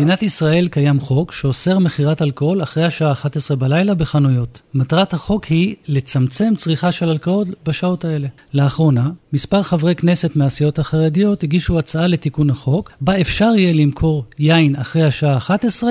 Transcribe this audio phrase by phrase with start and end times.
[0.00, 4.60] במדינת ישראל קיים חוק שאוסר מכירת אלכוהול אחרי השעה 11 בלילה בחנויות.
[4.74, 8.28] מטרת החוק היא לצמצם צריכה של אלכוהול בשעות האלה.
[8.54, 14.76] לאחרונה, מספר חברי כנסת מהסיעות החרדיות הגישו הצעה לתיקון החוק, בה אפשר יהיה למכור יין
[14.76, 15.90] אחרי השעה 11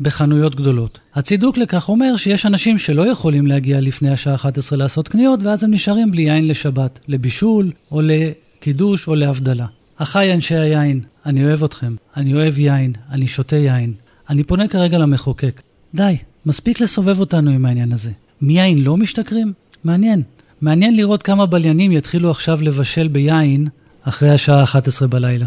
[0.00, 1.00] בחנויות גדולות.
[1.14, 5.70] הצידוק לכך אומר שיש אנשים שלא יכולים להגיע לפני השעה 11 לעשות קניות, ואז הם
[5.70, 9.66] נשארים בלי יין לשבת, לבישול, או לקידוש, או להבדלה.
[10.00, 13.92] אחיי אנשי היין, אני אוהב אתכם, אני אוהב יין, אני שותה יין.
[14.30, 15.62] אני פונה כרגע למחוקק.
[15.94, 16.16] די,
[16.46, 18.10] מספיק לסובב אותנו עם העניין הזה.
[18.40, 19.52] מיין לא משתכרים?
[19.84, 20.22] מעניין.
[20.60, 23.66] מעניין לראות כמה בליינים יתחילו עכשיו לבשל ביין
[24.02, 25.46] אחרי השעה 11 בלילה.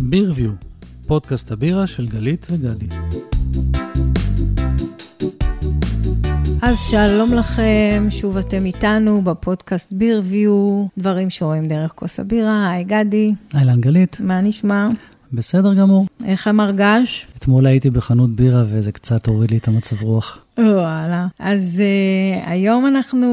[0.00, 0.50] בירביו,
[1.06, 2.86] פודקאסט הבירה של גלית וגדי.
[6.66, 13.32] אז שלום לכם, שוב אתם איתנו בפודקאסט בירביו, דברים שרואים דרך כוס הבירה, היי גדי.
[13.56, 14.16] אהלן גלית.
[14.20, 14.88] מה נשמע?
[15.32, 16.06] בסדר גמור.
[16.24, 17.26] איך המרגש?
[17.38, 20.38] אתמול הייתי בחנות בירה וזה קצת הוריד לי את המצב רוח.
[20.58, 21.26] וואלה.
[21.38, 23.26] אז uh, היום אנחנו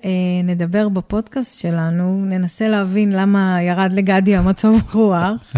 [0.00, 0.06] uh,
[0.44, 5.54] נדבר בפודקאסט שלנו, ננסה להבין למה ירד לגדי המצב רוח,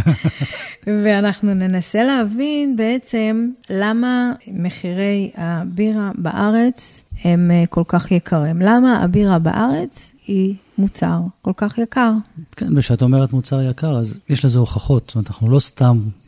[0.86, 8.61] ואנחנו ננסה להבין בעצם למה מחירי הבירה בארץ הם uh, כל כך יקרים.
[8.61, 12.12] למה הבירה בארץ היא מוצר כל כך יקר.
[12.56, 15.03] כן, וכשאת אומרת מוצר יקר, אז יש לזה הוכחות.
[15.06, 16.25] זאת אומרת, אנחנו לא סתם אה,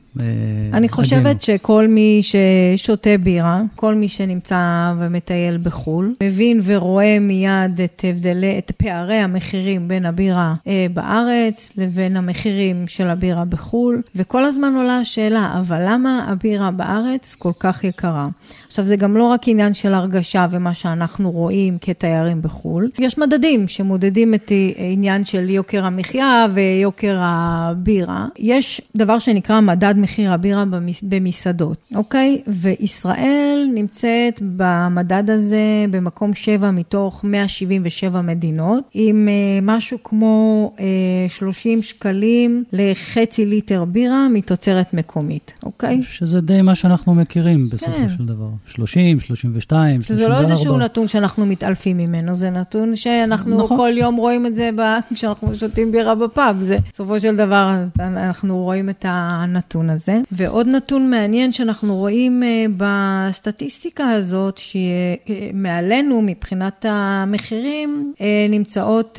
[0.72, 8.04] אני חושבת שכל מי ששותה בירה, כל מי שנמצא ומטייל בחו"ל, מבין ורואה מיד את
[8.08, 14.74] הבדלי, את פערי המחירים בין הבירה אה, בארץ לבין המחירים של הבירה בחו"ל, וכל הזמן
[14.76, 18.28] עולה השאלה, אבל למה הבירה בארץ כל כך יקרה?
[18.66, 23.68] עכשיו, זה גם לא רק עניין של הרגשה ומה שאנחנו רואים כתיירים בחו"ל, יש מדדים
[23.68, 28.26] שמודדים את עניין של יוקר המחיה ויוקר הבירה.
[28.38, 30.64] יש דבר שנקרא מדד מחיר הבירה
[31.03, 32.42] במסעדות, אוקיי?
[32.47, 41.28] וישראל נמצאת במדד הזה במקום 7 מתוך 177 מדינות, עם uh, משהו כמו uh, אה,
[41.28, 46.03] 30 שקלים לחצי ליטר בירה מתוצרת מקומית, אוקיי?
[46.03, 48.09] שזה די מה שאנחנו מכירים בסופו כן.
[48.09, 48.48] של דבר.
[48.66, 50.36] 30, 32, 34.
[50.36, 53.76] זה לא איזשהו נתון שאנחנו מתעלפים ממנו, זה נתון שאנחנו נכון.
[53.76, 54.70] כל יום רואים את זה
[55.15, 56.60] כשאנחנו שותים בירה בפאב.
[56.60, 60.21] זה בסופו של דבר אנחנו רואים את הנתון הזה.
[60.32, 69.19] ועוד נתון מעניין שאנחנו רואים אה, בסטטיסטיקה הזאת, שמעלינו אה, מבחינת המחירים, אה, נמצאות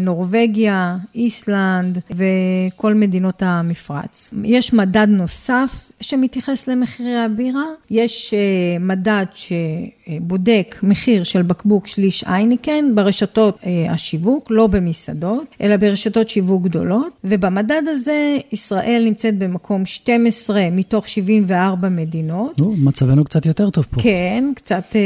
[0.00, 4.34] נורבגיה, איסלנד וכל מדינות המפרץ.
[4.44, 8.34] יש מדד נוסף שמתייחס למחירי הבירה, יש
[8.80, 13.58] מדד שבודק מחיר של בקבוק שליש אייניקן ברשתות
[13.90, 20.46] השיווק, לא במסעדות, אלא ברשתות שיווק גדולות, ובמדד הזה ישראל נמצאת במקום 12.
[20.56, 22.60] 12 מתוך 74 מדינות.
[22.60, 24.02] נו, מצבנו קצת יותר טוב פה.
[24.02, 24.96] כן, קצת uh,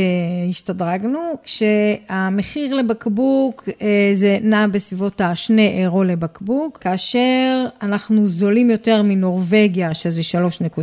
[0.50, 9.94] השתדרגנו, כשהמחיר לבקבוק uh, זה נע בסביבות ה-2 אירו לבקבוק, כאשר אנחנו זולים יותר מנורבגיה,
[9.94, 10.79] שזה 3.9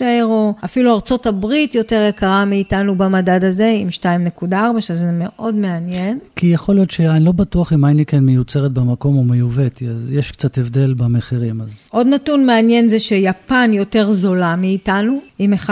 [0.00, 3.88] אירו, אפילו ארצות הברית יותר יקרה מאיתנו במדד הזה, עם
[4.40, 6.18] 2.4, שזה מאוד מעניין.
[6.36, 10.58] כי יכול להיות שאני לא בטוח אם אייניקן מיוצרת במקום או מיובאת, אז יש קצת
[10.58, 11.60] הבדל במחירים.
[11.60, 11.68] אז...
[11.90, 15.66] עוד נתון מעניין זה שיפן יפן יותר זולה מאיתנו, עם 1.9,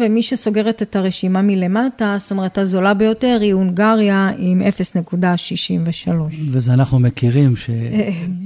[0.00, 4.62] ומי שסוגרת את הרשימה מלמטה, זאת אומרת, הזולה ביותר היא הונגריה עם
[6.06, 6.10] 0.63.
[6.50, 7.70] וזה אנחנו מכירים ש...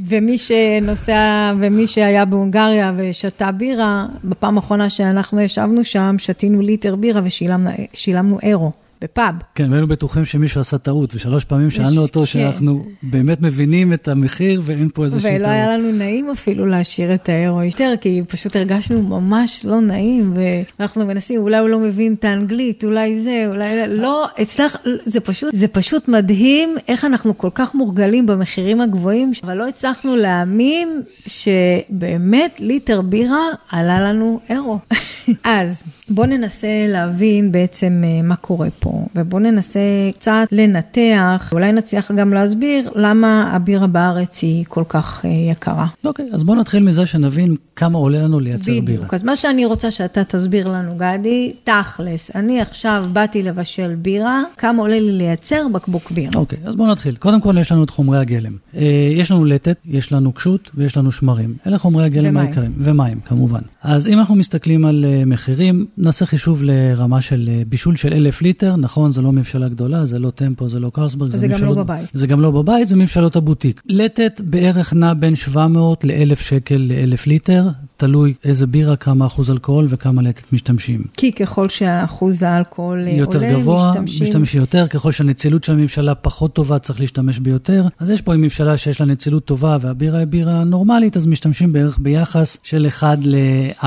[0.07, 7.21] ומי שנוסע, ומי שהיה בהונגריה ושתה בירה, בפעם האחרונה שאנחנו ישבנו שם, שתינו ליטר בירה
[7.25, 8.73] ושילמנו אירו.
[9.03, 9.35] בפאב.
[9.55, 12.27] כן, והיינו בטוחים שמישהו עשה טעות, ושלוש פעמים שאלנו אותו כן.
[12.27, 15.41] שאנחנו באמת מבינים את המחיר ואין פה איזושהי טעות.
[15.41, 20.35] ולא היה לנו נעים אפילו להשאיר את האירו יותר, כי פשוט הרגשנו ממש לא נעים,
[20.79, 25.55] ואנחנו מנסים, אולי הוא לא מבין את האנגלית, אולי זה, אולי לא, אצלך, זה פשוט,
[25.55, 32.61] זה פשוט מדהים איך אנחנו כל כך מורגלים במחירים הגבוהים, אבל לא הצלחנו להאמין שבאמת
[32.61, 34.79] ליטר בירה עלה לנו אירו.
[35.45, 39.81] אז בואו ננסה להבין בעצם אה, מה קורה פה, ובואו ננסה
[40.19, 45.87] קצת לנתח, אולי נצליח גם להסביר למה הבירה בארץ היא כל כך אה, יקרה.
[46.05, 48.87] אוקיי, okay, אז בואו נתחיל מזה שנבין כמה עולה לנו לייצר בדיוק.
[48.87, 48.99] בירה.
[48.99, 54.43] בדיוק, אז מה שאני רוצה שאתה תסביר לנו, גדי, תכלס, אני עכשיו באתי לבשל בירה,
[54.57, 56.33] כמה עולה לי לייצר בקבוק בירה.
[56.35, 57.17] אוקיי, okay, אז בואו נתחיל.
[57.17, 58.53] קודם כל יש לנו את חומרי הגלם.
[58.77, 61.55] אה, יש לנו לטת, יש לנו קשות ויש לנו שמרים.
[61.67, 62.73] אלה חומרי הגלם העיקריים.
[62.79, 63.61] ומים, כמובן.
[63.83, 68.77] אז אם אנחנו מסתכלים על מחירים, נעשה חישוב לרמה של אה, בישול של אלף ליטר,
[68.77, 71.75] נכון, זה לא מבשלה גדולה, זה לא טמפו, זה לא קרסברג, זה, זה גם לא
[71.75, 72.09] בבית.
[72.13, 73.83] זה גם לא בבית, זה מבשלות הבוטיק.
[73.87, 77.69] לטט בערך נע בין 700 ל-1,000 שקל ל-1,000 ליטר,
[77.99, 81.03] תלוי איזה בירה, כמה אחוז אלכוהול וכמה לטט משתמשים.
[81.17, 84.23] כי ככל שהאחוז האלכוהול אה, יותר עולה, גבוה, משתמשים...
[84.27, 87.87] משתמשים יותר, ככל שהנצילות של הממשלה פחות טובה, צריך להשתמש ביותר.
[87.99, 91.73] אז יש פה עם ממשלה שיש לה נצילות טובה והבירה היא בירה נורמלית, אז משתמשים
[91.73, 93.87] בערך ביחס של 1 ל-4.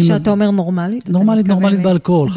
[0.00, 1.08] כשאתה אומר נורמלית?
[1.08, 2.32] נורמלית, נורמלית אה, באלכוהול, 5%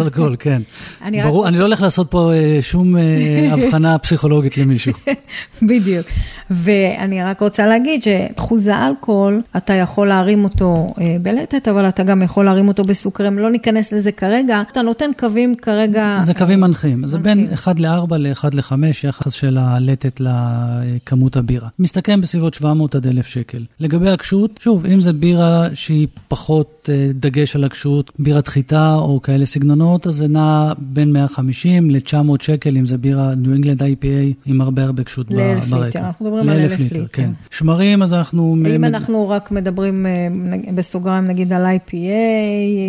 [0.02, 0.62] אלכוהול, כן.
[1.04, 2.94] אני רק ברור, רוצה- אני לא הולך לעשות פה אה, שום
[3.52, 4.92] הבחנה פסיכולוגית למישהו.
[5.68, 6.06] בדיוק.
[6.50, 10.63] ואני רק רוצה להגיד שאחוז האלכוהול, אתה יכול להרים אותו
[11.00, 13.38] אה, בלטת, אבל אתה גם יכול להרים אותו בסוכרים.
[13.38, 14.62] לא ניכנס לזה כרגע.
[14.72, 16.16] אתה נותן קווים כרגע...
[16.20, 17.54] זה קווים מנחים, זה בין מנחים.
[17.54, 18.72] 1 ל-4 ל-1 ל-5,
[19.04, 21.68] יחס של הלטת לכמות הבירה.
[21.78, 23.64] מסתכם בסביבות 700 עד 1,000 שקל.
[23.80, 29.22] לגבי הקשות, שוב, אם זה בירה שהיא פחות אה, דגש על הקשות, בירת חיטה או
[29.22, 34.34] כאלה סגנונות, אז זה נע בין 150 ל-900 שקל, אם זה בירה New England IPA
[34.46, 35.84] עם הרבה הרבה קשות לאלף ברקע.
[35.84, 37.06] ליטר, אנחנו מדברים על אלף ליטר.
[37.12, 37.30] כן.
[37.50, 38.56] שמרים, אז אנחנו...
[38.76, 40.28] אם אנחנו רק מדברים אה,
[40.74, 41.94] בסוגריים נגיד על IPA,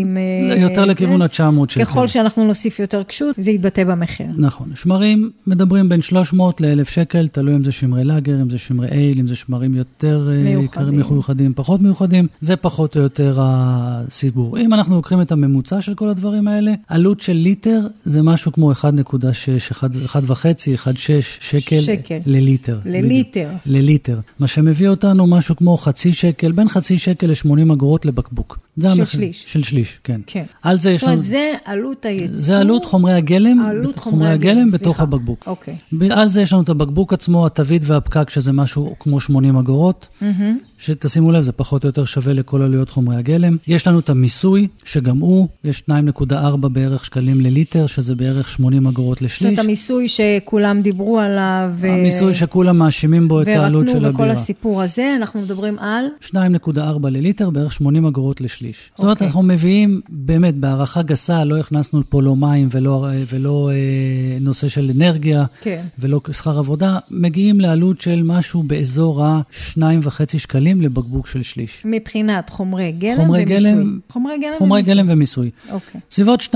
[0.02, 0.18] עם...
[0.52, 1.86] אה, יותר לכיוון ה-900 שקל.
[1.86, 4.28] ככל שאנחנו נוסיף יותר קשות, זה יתבטא במחיר.
[4.38, 4.72] נכון.
[4.76, 9.20] שמרים מדברים בין 300 ל-1,000 שקל, תלוי אם זה שמרי לאגר, אם זה שמרי אייל,
[9.20, 10.66] אם זה שמרים יותר אה, מיוחדים.
[10.66, 14.58] יקרים, מיוחדים, פחות מיוחדים, זה פחות או יותר הסיפור.
[14.60, 18.72] אם אנחנו לוקחים את הממוצע של כל הדברים האלה, עלות של ליטר זה משהו כמו
[18.72, 18.78] 1.6,
[19.72, 19.82] 1.5,
[20.14, 20.92] 1.6
[21.40, 22.18] שקל, שקל.
[22.26, 22.80] לליטר.
[22.86, 23.50] לליטר.
[23.66, 24.20] לליטר.
[24.40, 28.60] מה שמביא אותנו משהו כמו חצי שקל, בין חצי שקל ל-80 אגורות לבקבוק.
[28.78, 29.06] זה של המחיר.
[29.06, 29.44] שליש.
[29.48, 30.22] של שליש, כן.
[30.28, 30.44] כן.
[30.62, 31.14] על זה יש זאת לנו...
[31.14, 32.28] אומרת, זה עלות הייצור.
[32.32, 35.04] זה עלות חומרי הגלם, עלות חומרי הגלם בתוך סליחה.
[35.04, 35.44] הבקבוק.
[35.48, 35.76] אוקיי.
[36.10, 40.10] על זה יש לנו את הבקבוק עצמו, התווית והפקק, שזה משהו כמו 80 אגורות.
[40.78, 43.58] שתשימו לב, זה פחות או יותר שווה לכל עלויות חומרי הגלם.
[43.68, 49.18] יש לנו את המיסוי, שגם הוא, יש 2.4 בערך שקלים לליטר, שזה בערך 80 אגורות
[49.18, 49.44] זאת לשליש.
[49.52, 54.24] אומרת, המיסוי שכולם דיברו עליו, ו- המיסוי שכולם מאשימים בו את העלות של ורתנו וכל
[54.24, 54.42] הבירה.
[54.42, 56.06] הסיפור הזה, אנחנו מדברים על...
[56.22, 56.80] 2.4
[57.10, 58.92] לליטר, בערך 80 אגורות לשליש.
[58.96, 59.28] זאת אומרת, אוקיי.
[59.28, 63.76] אנחנו מביאים, באמת, בהערכה גסה, לא הכנסנו פה לא מים ולא, ולא אה,
[64.42, 65.46] נושא של אנרגיה.
[65.62, 65.86] כן.
[66.00, 69.80] ולא שכר עבודה, מגיעים לעלות של משהו באזור ה-2.5
[70.38, 71.82] שקלים לבקבוק של שליש.
[71.86, 73.72] מבחינת חומרי גלם חומרי ומיסוי.
[73.72, 74.94] גלם- חומרי גלם חומרי ומיסוי.
[74.96, 75.50] גלם ומיסוי.
[75.72, 76.02] אוקיי.
[76.12, 76.54] סביבות 2.4,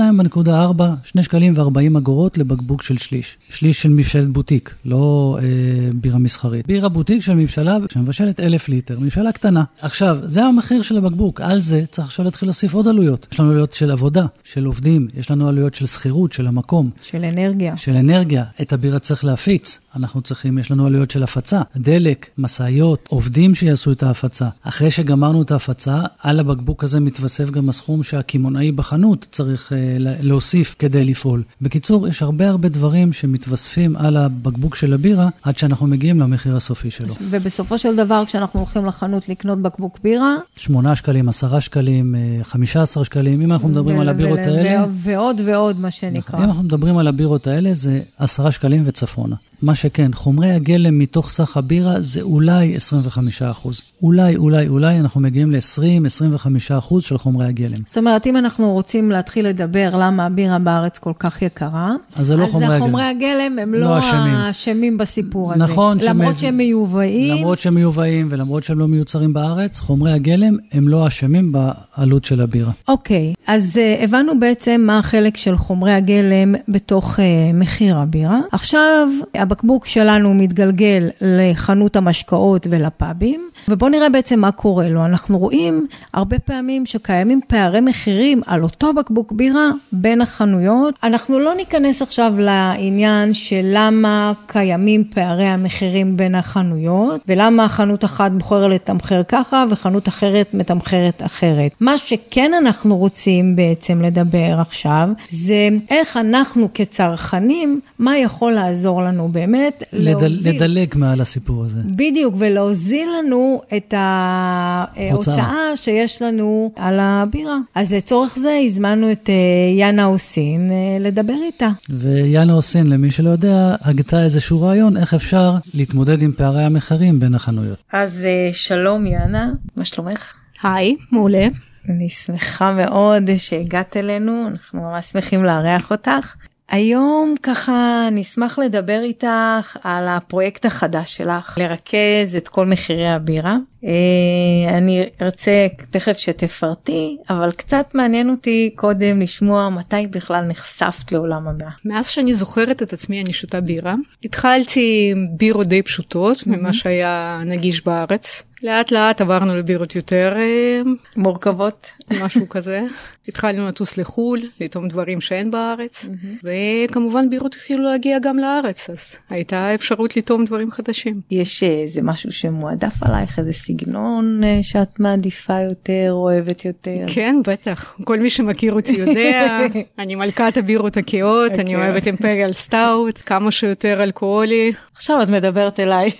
[1.04, 3.38] 2 שקלים ו-40 אגורות לבקבוק של שליש.
[3.50, 5.46] שליש של מבשלת בוטיק, לא אה,
[5.94, 6.66] בירה מסחרית.
[6.66, 9.64] בירה בוטיק של מבשלה שמבשלת 1,000 ליטר, מבשלה קטנה.
[9.82, 13.26] עכשיו, זה המחיר של הבקבוק, על זה צריך עכשיו להתחיל להוסיף עוד עלויות.
[13.32, 16.90] יש לנו עלויות של עבודה, של עובדים, יש לנו עלויות של שכירות, של המקום.
[17.02, 17.76] של אנרגיה.
[17.76, 19.78] של אנרגיה, את הבירה צריך להפיץ.
[19.96, 24.48] אנחנו צריכים, יש לנו עלויות של הפצה, דלק, משאיות, עובדים שיעשו את ההפצה.
[24.62, 30.14] אחרי שגמרנו את ההפצה, על הבקבוק הזה מתווסף גם הסכום שהקמעונאי בחנות צריך אה, לה-
[30.20, 31.42] להוסיף כדי לפעול.
[31.62, 36.90] בקיצור, יש הרבה הרבה דברים שמתווספים על הבקבוק של הבירה, עד שאנחנו מגיעים למחיר הסופי
[36.90, 37.14] שלו.
[37.30, 43.04] ובסופו של דבר, כשאנחנו הולכים לחנות לקנות בקבוק בירה, 8 שקלים, 10 שקלים, אה, 15
[43.04, 44.84] שקלים, אם אנחנו מדברים ו- על הבירות ו- האלה...
[44.84, 46.38] ו- ועוד ועוד, מה שנקרא.
[46.38, 49.36] אם אנחנו מדברים על הבירות האלה, זה 10 שקלים וצפונה.
[49.62, 53.82] מה שכן, חומרי הגלם מתוך סך הבירה זה אולי 25 אחוז.
[54.02, 56.46] אולי, אולי, אולי אנחנו מגיעים ל-20-25
[56.78, 57.78] אחוז של חומרי הגלם.
[57.86, 62.36] זאת אומרת, אם אנחנו רוצים להתחיל לדבר למה הבירה בארץ כל כך יקרה, אז זה
[62.36, 62.82] לא חומרי הגלם.
[62.82, 64.34] החומרי הגלם הם לא לא אשמים.
[64.34, 65.62] האשמים בסיפור הזה.
[65.64, 70.56] נכון למרות שמב- שהם מיובאים, למרות שהם מיובאים ולמרות שהם לא מיוצרים בארץ, חומרי הגלם
[70.72, 72.72] הם לא אשמים בעלות של הבירה.
[72.88, 77.22] אוקיי, אז uh, הבנו בעצם מה החלק של חומרי הגלם בתוך uh,
[77.54, 78.38] מחיר הבירה.
[78.52, 79.08] עכשיו,
[79.50, 85.04] הבקבוק שלנו מתגלגל לחנות המשקאות ולפאבים, ובואו נראה בעצם מה קורה לו.
[85.04, 90.94] אנחנו רואים הרבה פעמים שקיימים פערי מחירים על אותו בקבוק בירה בין החנויות.
[91.02, 98.32] אנחנו לא ניכנס עכשיו לעניין של למה קיימים פערי המחירים בין החנויות, ולמה חנות אחת
[98.32, 101.74] בוחרת לתמחר ככה וחנות אחרת מתמחרת אחרת.
[101.80, 109.28] מה שכן אנחנו רוצים בעצם לדבר עכשיו, זה איך אנחנו כצרכנים, מה יכול לעזור לנו
[109.40, 110.54] באמת לדל, להוזיל.
[110.54, 111.80] לדלג מעל הסיפור הזה.
[111.84, 117.56] בדיוק, ולהוזיל לנו את ההוצאה שיש לנו על הבירה.
[117.74, 121.68] אז לצורך זה הזמנו את אה, יאנה אוסין אה, לדבר איתה.
[121.90, 127.34] ויאנה אוסין, למי שלא יודע, הגתה איזשהו רעיון איך אפשר להתמודד עם פערי המחירים בין
[127.34, 127.78] החנויות.
[127.92, 130.36] אז אה, שלום יאנה, מה שלומך?
[130.62, 131.48] היי, מעולה.
[131.88, 136.34] אני שמחה מאוד שהגעת אלינו, אנחנו ממש שמחים לארח אותך.
[136.70, 143.56] היום ככה נשמח לדבר איתך על הפרויקט החדש שלך, לרכז את כל מחירי הבירה.
[143.84, 151.48] אה, אני ארצה תכף שתפרטי, אבל קצת מעניין אותי קודם לשמוע מתי בכלל נחשפת לעולם
[151.48, 151.68] הבא.
[151.84, 153.94] מאז שאני זוכרת את עצמי אני שותה בירה.
[154.24, 158.42] התחלתי עם בירות די פשוטות ממה שהיה נגיש בארץ.
[158.62, 160.80] לאט לאט עברנו לבירות יותר אה,
[161.16, 161.86] מורכבות.
[162.22, 162.82] משהו כזה.
[163.28, 166.06] התחלנו לטוס לחו"ל, לטעום דברים שאין בארץ,
[166.44, 171.20] וכמובן בירות התחילו להגיע גם לארץ, אז הייתה אפשרות לטעום דברים חדשים.
[171.30, 176.94] יש איזה משהו שמועדף עלייך, איזה סגנון אה, שאת מעדיפה יותר, אוהבת יותר?
[177.06, 177.96] כן, בטח.
[178.04, 179.58] כל מי שמכיר אותי יודע,
[179.98, 184.72] אני מלכת הבירות הכהות, אני אוהבת imperial stout, כמה שיותר אלכוהולי.
[184.94, 186.10] עכשיו את מדברת אליי.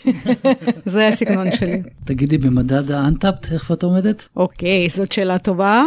[0.86, 1.82] זה הסגנון שלי.
[2.04, 4.28] תגידי, במדד האנטאפט, איפה את עומדת?
[4.36, 5.84] אוקיי, זאת שאלה טובה.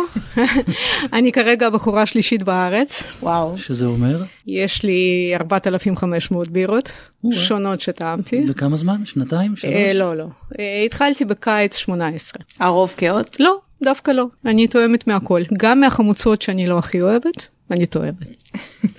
[1.14, 3.04] אני כרגע הבחורה השלישית בארץ.
[3.22, 3.58] וואו.
[3.58, 4.24] שזה אומר?
[4.48, 6.92] יש לי 4,500 בירות
[7.32, 8.46] שונות שטעמתי.
[8.50, 9.06] וכמה זמן?
[9.06, 9.56] שנתיים?
[9.56, 9.74] שלוש?
[9.74, 10.28] אה, לא, לא.
[10.60, 12.44] אה, התחלתי בקיץ 18.
[12.60, 13.40] הרוב קאות?
[13.40, 14.26] לא, דווקא לא.
[14.46, 15.42] אני תואמת מהכל.
[15.58, 18.44] גם מהחמוצות שאני לא הכי אוהבת, אני תואמת.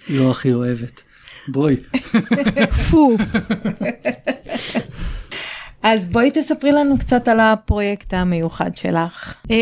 [0.09, 1.03] לא הכי אוהבת.
[1.49, 1.77] בואי.
[2.91, 3.17] פו.
[5.85, 9.35] אז בואי תספרי לנו קצת על הפרויקט המיוחד שלך.
[9.47, 9.53] Um,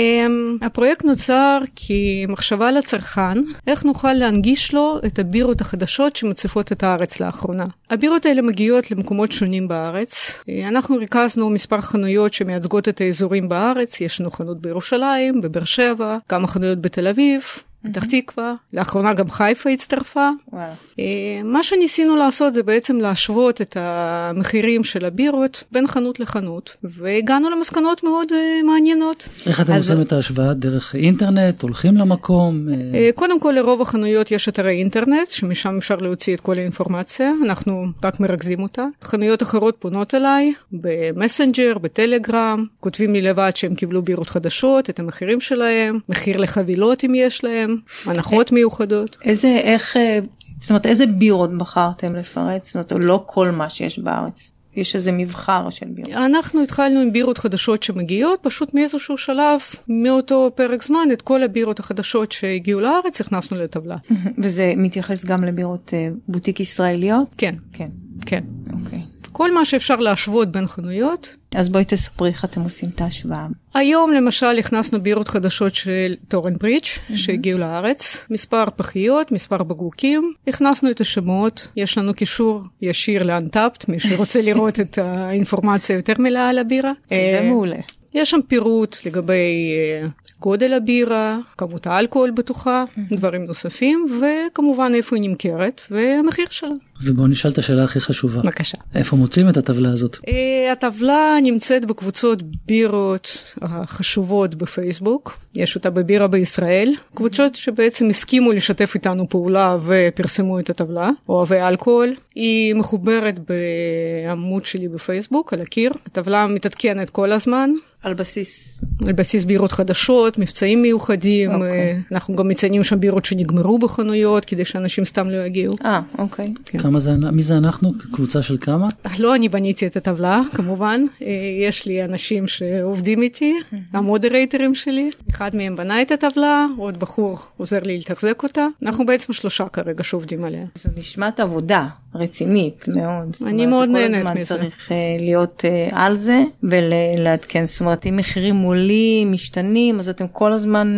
[0.61, 3.33] הפרויקט נוצר כמחשבה לצרכן,
[3.67, 7.67] איך נוכל להנגיש לו את הבירות החדשות שמציפות את הארץ לאחרונה.
[7.91, 10.43] הבירות האלה מגיעות למקומות שונים בארץ.
[10.49, 16.19] אה, אנחנו ריכזנו מספר חנויות שמייצגות את האזורים בארץ, יש לנו חנות בירושלים, בבאר שבע,
[16.29, 17.43] כמה חנויות בתל אביב.
[17.83, 20.29] פתח תקווה, לאחרונה גם חיפה הצטרפה.
[20.55, 27.51] אה, מה שניסינו לעשות זה בעצם להשוות את המחירים של הבירות בין חנות לחנות, והגענו
[27.51, 29.29] למסקנות מאוד uh, מעניינות.
[29.47, 29.91] איך אתם אז...
[29.91, 30.55] עושים את ההשוואה?
[30.55, 31.62] דרך אינטרנט?
[31.62, 32.69] הולכים למקום?
[32.69, 32.73] Uh,
[33.15, 38.21] קודם כל לרוב החנויות יש אתרי אינטרנט, שמשם אפשר להוציא את כל האינפורמציה, אנחנו רק
[38.21, 38.85] מרכזים אותה.
[39.03, 45.41] חנויות אחרות פונות אליי, במסנג'ר, בטלגרם, כותבים לי לבד שהם קיבלו בירות חדשות, את המחירים
[45.41, 47.72] שלהם, מחיר לחבילות אם יש להם.
[48.07, 49.17] הנחות מיוחדות.
[49.25, 50.19] איזה, איך, אה,
[50.61, 52.64] זאת אומרת, איזה בירות בחרתם לפרט?
[52.64, 54.52] זאת אומרת, לא כל מה שיש בארץ.
[54.76, 56.12] יש איזה מבחר של בירות.
[56.12, 61.81] אנחנו התחלנו עם בירות חדשות שמגיעות, פשוט מאיזשהו שלב, מאותו פרק זמן, את כל הבירות
[61.81, 63.97] החדשות שהגיעו לארץ הכנסנו לטבלה.
[64.43, 67.29] וזה מתייחס גם לבירות אה, בוטיק ישראליות?
[67.38, 67.55] כן.
[67.73, 67.88] כן.
[68.26, 68.45] כן.
[68.73, 69.02] אוקיי.
[69.33, 71.37] כל מה שאפשר להשוות בין חנויות.
[71.55, 73.47] אז בואי תספרי איך אתם עושים את ההשוואה.
[73.75, 77.17] היום למשל הכנסנו בירות חדשות של טורן ברידג' mm-hmm.
[77.17, 84.01] שהגיעו לארץ, מספר פחיות, מספר בקבוקים, הכנסנו את השמות, יש לנו קישור ישיר לאנטאפט, מי
[84.01, 86.93] שרוצה לראות את האינפורמציה יותר מלאה על הבירה.
[87.09, 87.79] זה אה, מעולה.
[88.15, 90.09] יש שם פירוט לגבי אה,
[90.41, 93.17] גודל הבירה, כמות האלכוהול בתוכה, mm-hmm.
[93.17, 96.75] דברים נוספים, וכמובן איפה היא נמכרת והמחיר שלה.
[97.04, 98.42] ובואו נשאל את השאלה הכי חשובה.
[98.42, 98.78] בבקשה.
[98.94, 100.16] איפה מוצאים את הטבלה הזאת?
[100.16, 105.38] Uh, הטבלה נמצאת בקבוצות בירות החשובות בפייסבוק.
[105.54, 106.94] יש אותה בבירה בישראל.
[107.14, 112.14] קבוצות שבעצם הסכימו לשתף איתנו פעולה ופרסמו את הטבלה, אוהבי אלכוהול.
[112.35, 115.92] היא מחוברת בעמוד שלי בפייסבוק, על הקיר.
[116.06, 117.71] הטבלה מתעדכנת כל הזמן.
[118.02, 118.80] על בסיס?
[119.06, 121.50] על בסיס בירות חדשות, מבצעים מיוחדים.
[121.50, 121.54] Okay.
[121.54, 122.00] אוקיי.
[122.12, 125.76] אנחנו גם מציינים שם בירות שנגמרו בחנויות, כדי שאנשים סתם לא יגיעו.
[125.85, 126.54] אה, אוקיי.
[126.64, 126.78] כן.
[126.92, 127.92] כמה זה, מי זה אנחנו?
[128.12, 128.88] קבוצה של כמה?
[129.18, 131.04] לא אני בניתי את הטבלה, כמובן.
[131.22, 131.26] אה,
[131.68, 133.54] יש לי אנשים שעובדים איתי,
[133.92, 135.11] המודרייטרים שלי.
[135.30, 138.66] אחד מהם בנה את הטבלה, עוד בחור עוזר לי לתחזק אותה.
[138.82, 140.64] אנחנו בעצם שלושה כרגע שעובדים עליה.
[140.75, 143.37] זו נשמעת עבודה רצינית מאוד.
[143.46, 144.25] אני מאוד נהנית מזה.
[144.25, 147.66] כל הזמן צריך אה, להיות אה, על זה ולעדכן.
[147.66, 150.96] זאת אומרת, אם מחירים עולים, משתנים, אז אתם כל הזמן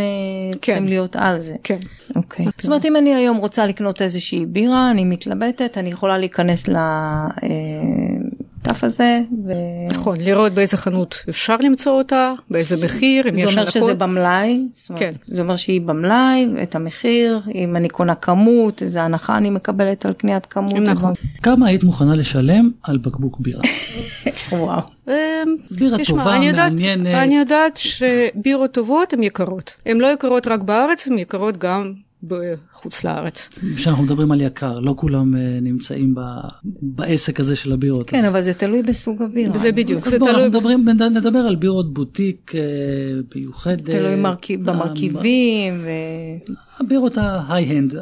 [0.53, 0.59] כן.
[0.59, 1.55] צריכים להיות על זה.
[1.63, 1.79] כן.
[2.17, 2.47] אוקיי.
[2.59, 6.85] זאת אומרת, אם אני היום רוצה לקנות איזושהי בירה, אני מתלבטת, אני יכולה להיכנס לדף
[8.85, 9.21] הזה.
[9.47, 9.53] ו...
[9.91, 13.73] נכון, לראות באיזה חנות אפשר למצוא אותה, באיזה מחיר, אם יש הנחות.
[13.73, 14.61] זה אומר שזה במלאי?
[14.97, 15.13] כן.
[15.27, 20.13] זה אומר שהיא במלאי, את המחיר, אם אני קונה כמות, איזה הנחה אני מקבלת על
[20.13, 20.75] קניית כמות.
[20.75, 21.15] נכון.
[21.43, 23.63] כמה היית מוכנה לשלם על בקבוק בירה?
[24.53, 24.81] וואו.
[25.09, 25.13] אמ,
[25.71, 26.73] בירה טובה, מעניינת.
[27.07, 29.75] אני יודעת שבירות טובות הן יקרות.
[29.87, 31.93] הן לא יקרות רק בארץ, הן יקרות גם
[32.29, 33.49] בחוץ לארץ.
[33.77, 36.21] כשאנחנו מדברים על יקר, לא כולם uh, נמצאים ב,
[36.83, 38.11] בעסק הזה של הבירות.
[38.11, 38.31] כן, אז...
[38.31, 39.59] אבל זה תלוי בסוג הבירה.
[39.59, 40.49] זה בדיוק, זה בוא, תלוי.
[40.49, 43.91] מדברים, נדבר על בירות בוטיק uh, מיוחדת.
[43.91, 45.81] תלוי מרכיב, uh, במרכיבים.
[45.85, 45.89] ו...
[46.81, 47.95] הבירות ההיי-הנד,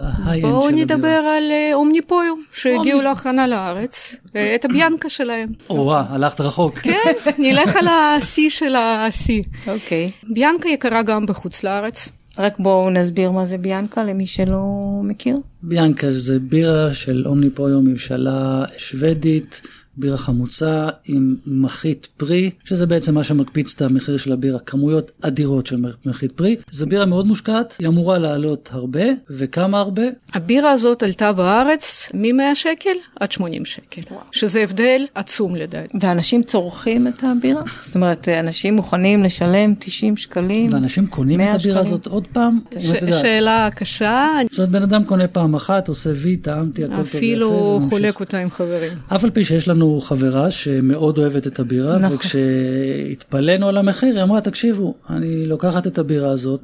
[0.43, 4.17] בואו נדבר על אומניפויום, שהגיעו לאחרונה לארץ,
[4.55, 5.49] את הביאנקה שלהם.
[5.71, 6.79] או-אה, הלכת רחוק.
[6.79, 9.43] כן, נלך על השיא של השיא.
[9.67, 10.11] אוקיי.
[10.29, 12.09] ביאנקה יקרה גם בחוץ לארץ.
[12.39, 15.37] רק בואו נסביר מה זה ביאנקה למי שלא מכיר.
[15.63, 19.63] ביאנקה זה בירה של אומניפויו מבשלה שוודית
[19.97, 25.67] בירה חמוצה עם מחית פרי, שזה בעצם מה שמקפיץ את המחיר של הבירה, כמויות אדירות
[25.67, 26.57] של מחית פרי.
[26.71, 30.03] זו בירה מאוד מושקעת, היא אמורה לעלות הרבה, וכמה הרבה?
[30.35, 35.99] הבירה הזאת עלתה בארץ מ-100 שקל עד 80 שקל, שזה הבדל עצום לדעתי.
[36.01, 37.63] ואנשים צורכים את הבירה?
[37.81, 40.73] זאת אומרת, אנשים מוכנים לשלם 90 שקלים?
[40.73, 42.61] ואנשים קונים את הבירה הזאת עוד פעם?
[42.81, 42.87] ש-
[43.23, 44.29] שאלה קשה.
[44.51, 48.39] זאת אומרת, בן אדם קונה פעם אחת, עושה וי, טעמתי, הכל טוב אפילו חולק אותה
[48.39, 48.93] עם חברים.
[49.15, 52.17] אף על פי שיש לנו חברה שמאוד אוהבת את הבירה, נכון.
[52.17, 56.61] וכשהתפלאנו על המחיר, היא אמרה, תקשיבו, אני לוקחת את הבירה הזאת.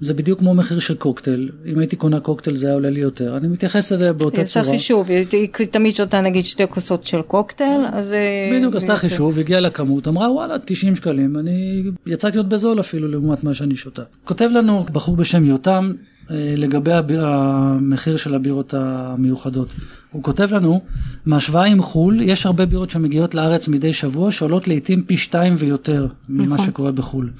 [0.00, 3.36] זה בדיוק כמו מחיר של קוקטייל, אם הייתי קונה קוקטייל זה היה עולה לי יותר,
[3.36, 4.64] אני מתייחס לזה באותה צורה.
[4.64, 8.14] עשה חישוב, היא תמיד שותה נגיד שתי כוסות של קוקטייל, אז...
[8.52, 13.44] בדיוק, עשתה חישוב, הגיעה לכמות, אמרה וואלה 90 שקלים, אני יצאתי עוד בזול אפילו לעומת
[13.44, 14.02] מה שאני שותה.
[14.24, 15.92] כותב לנו בחור בשם יותם
[16.30, 19.68] אה, לגבי המחיר של הבירות המיוחדות.
[20.12, 20.82] הוא כותב לנו,
[21.26, 26.06] מהשוואה עם חו"ל, יש הרבה בירות שמגיעות לארץ מדי שבוע, שעולות לעיתים פי שתיים ויותר
[26.28, 26.66] ממה נכון.
[26.66, 27.30] שקורה בחו"ל.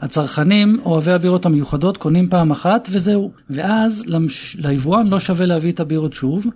[0.00, 3.30] הצרכנים, אוהבי הבירות המיוחדות, קונים פעם אחת וזהו.
[3.50, 4.56] ואז למש...
[4.60, 6.46] ליבואן לא שווה להביא את הבירות שוב,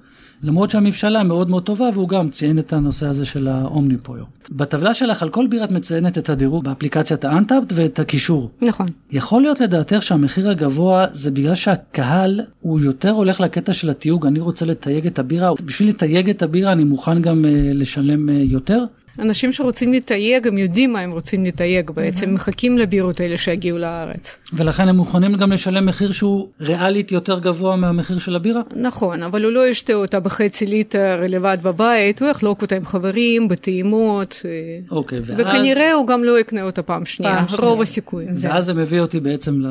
[0.43, 4.25] למרות שהמבשלה מאוד מאוד טובה, והוא גם ציין את הנושא הזה של האומניפויו.
[4.51, 8.51] בטבלה שלך על כל בירה את מציינת את הדירוג באפליקציית האנטאפט ואת הקישור.
[8.63, 8.87] נכון.
[9.11, 14.41] יכול להיות לדעתך שהמחיר הגבוה זה בגלל שהקהל הוא יותר הולך לקטע של התיוג, אני
[14.41, 18.85] רוצה לתייג את הבירה, בשביל לתייג את הבירה אני מוכן גם uh, לשלם uh, יותר?
[19.19, 22.31] אנשים שרוצים לתייג, הם יודעים מה הם רוצים לתייג בעצם, mm-hmm.
[22.31, 24.37] מחכים לבירות האלה שיגיעו לארץ.
[24.53, 28.63] ולכן הם מוכנים גם לשלם מחיר שהוא ריאלית יותר גבוה מהמחיר של הבירה?
[28.77, 33.49] נכון, אבל הוא לא ישתה אותה בחצי ליטר לבד בבית, הוא יחלוק אותה עם חברים,
[33.49, 34.43] בטעימות.
[34.45, 34.51] אה,
[34.91, 35.41] אוקיי, ואז...
[35.41, 38.27] וכנראה הוא גם לא יקנה אותה פעם שנייה, פעם רוב הסיכוי.
[38.41, 39.63] ואז זה מביא אותי בעצם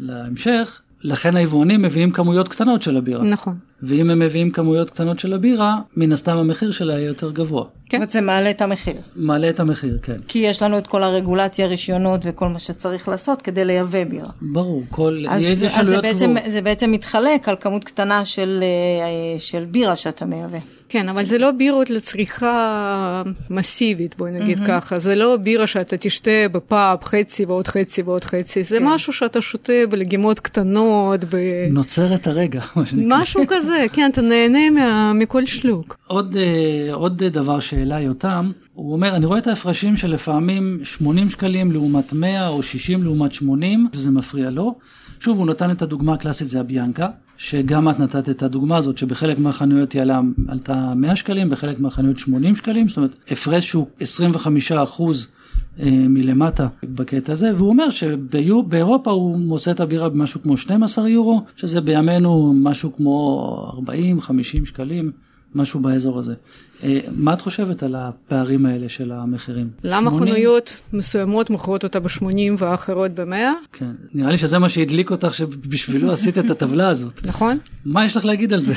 [0.00, 0.80] להמשך.
[1.02, 3.24] לכן היבואנים מביאים כמויות קטנות של הבירה.
[3.24, 3.69] נכון.
[3.82, 7.64] ואם הם מביאים כמויות קטנות של הבירה, מן הסתם המחיר שלה יהיה יותר גבוה.
[7.90, 8.04] כן.
[8.08, 8.94] זה מעלה את המחיר.
[9.16, 10.16] מעלה את המחיר, כן.
[10.28, 14.30] כי יש לנו את כל הרגולציה, רישיונות וכל מה שצריך לעשות כדי לייבא בירה.
[14.42, 15.24] ברור, כל...
[15.28, 15.44] אז,
[15.74, 20.58] אז זה, בעצם, זה בעצם מתחלק על כמות קטנה של, אה, של בירה שאתה מייבא.
[20.90, 24.66] כן, אבל זה לא בירות לצריכה מסיבית, בואי נגיד mm-hmm.
[24.66, 24.98] ככה.
[24.98, 28.64] זה לא בירה שאתה תשתה בפאב חצי ועוד חצי ועוד חצי.
[28.64, 28.84] זה כן.
[28.84, 31.24] משהו שאתה שותה בלגימות קטנות.
[31.24, 31.36] ב...
[31.70, 33.20] נוצר את הרגע, מה שנקרא.
[33.20, 35.96] משהו כזה, כן, אתה נהנה מה, מכל שלוק.
[36.06, 41.30] עוד, uh, עוד דבר שהעלה יותם, הוא אומר, אני רואה את ההפרשים של לפעמים 80
[41.30, 44.74] שקלים לעומת 100 או 60 לעומת 80, וזה מפריע לו.
[45.20, 47.08] שוב, הוא נתן את הדוגמה הקלאסית, זה הביאנקה.
[47.40, 52.18] שגם את נתת את הדוגמה הזאת, שבחלק מהחנויות היא עלה, עלתה 100 שקלים, בחלק מהחנויות
[52.18, 55.39] 80 שקלים, זאת אומרת, הפרש שהוא 25 אחוז אה,
[55.82, 61.80] מלמטה בקטע הזה, והוא אומר שבאירופה הוא מוצא את הבירה במשהו כמו 12 יורו, שזה
[61.80, 65.12] בימינו משהו כמו 40-50 שקלים.
[65.54, 66.34] משהו באזור הזה.
[66.84, 69.70] אה, מה את חושבת על הפערים האלה של המחירים?
[69.84, 70.34] למה 80?
[70.34, 73.34] חנויות מסוימות מוכרות אותה ב-80 ואחרות ב-100?
[73.72, 77.26] כן, נראה לי שזה מה שהדליק אותך שבשבילו עשית את הטבלה הזאת.
[77.26, 77.58] נכון.
[77.84, 78.74] מה יש לך להגיד על זה?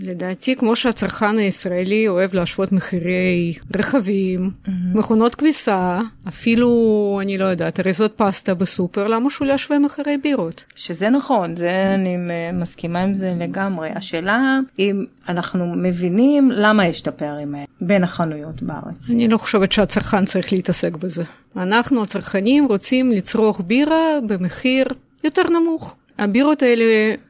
[0.00, 4.70] לדעתי, כמו שהצרכן הישראלי אוהב להשוות מחירי רכבים, mm-hmm.
[4.94, 10.64] מכונות כביסה, אפילו, אני לא יודעת, אריזות פסטה בסופר, למה שהוא להשווה מחירי בירות?
[10.74, 12.16] שזה נכון, זה אני
[12.52, 13.88] מסכימה עם זה לגמרי.
[13.94, 19.10] השאלה אם אנחנו מבינים למה יש את הפערים האלה בין החנויות בארץ.
[19.10, 21.22] אני לא חושבת שהצרכן צריך להתעסק בזה.
[21.56, 24.86] אנחנו, הצרכנים, רוצים לצרוך בירה במחיר
[25.24, 25.96] יותר נמוך.
[26.18, 26.84] הבירות האלה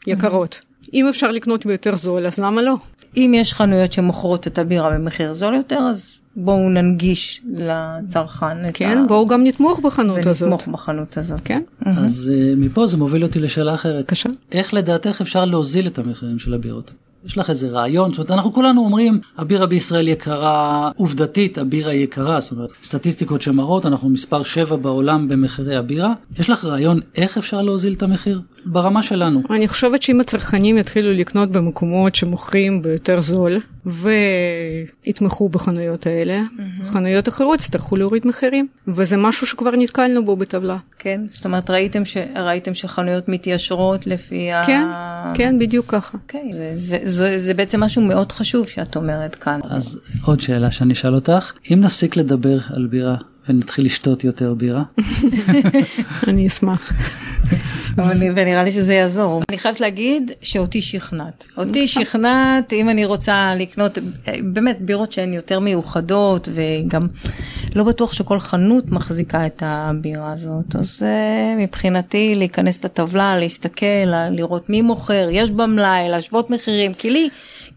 [0.07, 0.55] יקרות.
[0.55, 0.89] Mm-hmm.
[0.95, 2.75] אם אפשר לקנות ביותר זול, אז למה לא?
[3.17, 8.99] אם יש חנויות שמוכרות את הבירה במחיר זול יותר, אז בואו ננגיש לצרכן את כן,
[8.99, 9.07] ה...
[9.09, 10.53] בואו גם נתמוך בחנות ונתמוך הזאת.
[10.53, 11.41] ונתמוך בחנות הזאת.
[11.45, 11.63] כן.
[11.85, 14.07] אז uh, מפה זה מוביל אותי לשאלה אחרת.
[14.07, 14.29] קשה.
[14.53, 16.93] איך לדעתך אפשר להוזיל את המחירים של הבירות?
[17.27, 18.11] יש לך איזה רעיון?
[18.13, 23.87] זאת אומרת, אנחנו כולנו אומרים, הבירה בישראל יקרה, עובדתית הבירה יקרה, זאת אומרת, סטטיסטיקות שמראות,
[23.87, 26.13] אנחנו מספר 7 בעולם במחירי הבירה.
[26.39, 28.41] יש לך רעיון איך אפשר להוזיל את המחיר?
[28.67, 29.43] ברמה שלנו.
[29.51, 33.61] אני חושבת שאם הצרכנים יתחילו לקנות במקומות שמוכרים ביותר זול,
[35.07, 36.85] ויתמכו בחנויות האלה, mm-hmm.
[36.85, 40.79] חנויות אחרות יצטרכו להוריד מחירים, וזה משהו שכבר נתקלנו בו בטבלה.
[40.99, 42.17] כן, זאת אומרת ראיתם, ש...
[42.37, 45.33] ראיתם שחנויות מתיישרות לפי כן, ה...
[45.35, 46.19] כן, כן, בדיוק ככה.
[46.29, 49.61] כן, זה, זה, זה, זה בעצם משהו מאוד חשוב שאת אומרת כאן.
[49.71, 53.17] אז עוד שאלה שאני אשאל אותך, אם נפסיק לדבר על בירה
[53.49, 54.83] ונתחיל לשתות יותר בירה.
[56.29, 56.93] אני אשמח.
[57.97, 59.43] ונראה לי שזה יעזור.
[59.49, 61.45] אני חייבת להגיד שאותי שכנעת.
[61.57, 63.99] אותי שכנעת, אם אני רוצה לקנות,
[64.43, 67.01] באמת בירות שהן יותר מיוחדות, וגם
[67.75, 70.77] לא בטוח שכל חנות מחזיקה את הבירה הזאת.
[70.81, 71.03] אז
[71.59, 77.29] מבחינתי להיכנס לטבלה, להסתכל, לראות מי מוכר, יש במלאי, להשוות מחירים, כי לי...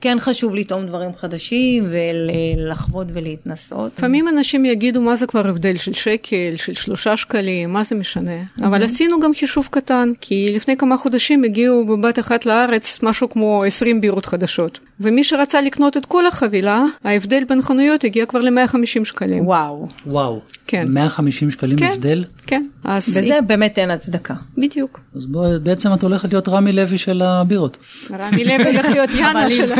[0.02, 3.92] כן חשוב לטעום דברים חדשים ולחוות ולהתנסות.
[3.98, 8.42] לפעמים אנשים יגידו מה זה כבר הבדל של שקל, של שלושה שקלים, מה זה משנה.
[8.62, 13.64] אבל עשינו גם חישוב קטן, כי לפני כמה חודשים הגיעו בבת אחת לארץ משהו כמו
[13.64, 14.80] 20 בירות חדשות.
[15.00, 19.48] ומי שרצה לקנות את כל החבילה, ההבדל בין חנויות הגיע כבר ל-150 שקלים.
[19.48, 19.88] וואו.
[20.06, 20.40] וואו.
[20.68, 20.88] כן.
[20.94, 21.90] 150 שקלים כן.
[21.94, 22.24] הבדל?
[22.48, 22.62] כן.
[22.84, 24.34] אז בזה באמת אין הצדקה.
[24.58, 25.00] בדיוק.
[25.16, 27.78] אז בואי, בעצם את הולכת להיות רמי לוי של הבירות.
[28.12, 29.76] רמי לוי הולך להיות יאנה שלה.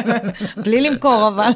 [0.64, 1.50] בלי למכור אבל.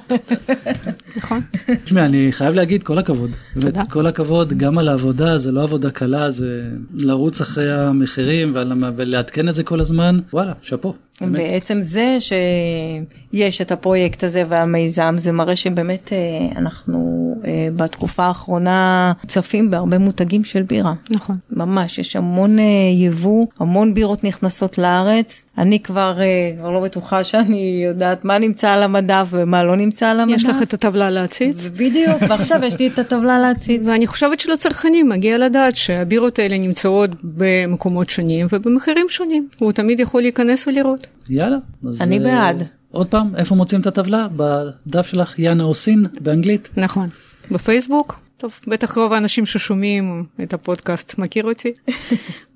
[1.16, 1.40] נכון.
[1.84, 3.30] תשמע, אני חייב להגיד כל הכבוד.
[3.60, 3.84] תודה.
[3.84, 6.62] כל הכבוד גם על העבודה, זה לא עבודה קלה, זה
[6.94, 8.56] לרוץ אחרי המחירים
[8.96, 10.18] ולעדכן את זה כל הזמן.
[10.32, 10.94] וואלה, שאפו.
[11.20, 11.36] באמת.
[11.36, 19.12] בעצם זה שיש את הפרויקט הזה והמיזם, זה מראה שבאמת אה, אנחנו אה, בתקופה האחרונה
[19.26, 20.94] צפים בהרבה מותגים של בירה.
[21.10, 21.36] נכון.
[21.50, 25.42] ממש, יש המון אה, יבוא, המון בירות נכנסות לארץ.
[25.58, 26.18] אני כבר,
[26.58, 30.36] כבר לא בטוחה שאני יודעת מה נמצא על המדף ומה לא נמצא על המדף.
[30.36, 31.66] יש לך את הטבלה להציץ.
[31.66, 33.82] בדיוק, ועכשיו יש לי את הטבלה להציץ.
[33.86, 39.48] ואני חושבת שלצרכנים מגיע לדעת שהבירות האלה נמצאות במקומות שונים ובמחירים שונים.
[39.58, 41.06] הוא תמיד יכול להיכנס ולראות.
[41.28, 41.56] יאללה.
[41.88, 42.62] אז, אני אה, בעד.
[42.90, 44.26] עוד פעם, איפה מוצאים את הטבלה?
[44.36, 46.68] בדף שלך יאנה אוסין באנגלית?
[46.76, 47.08] נכון.
[47.50, 48.20] בפייסבוק?
[48.36, 51.72] טוב, בטח רוב האנשים ששומעים את הפודקאסט מכיר אותי,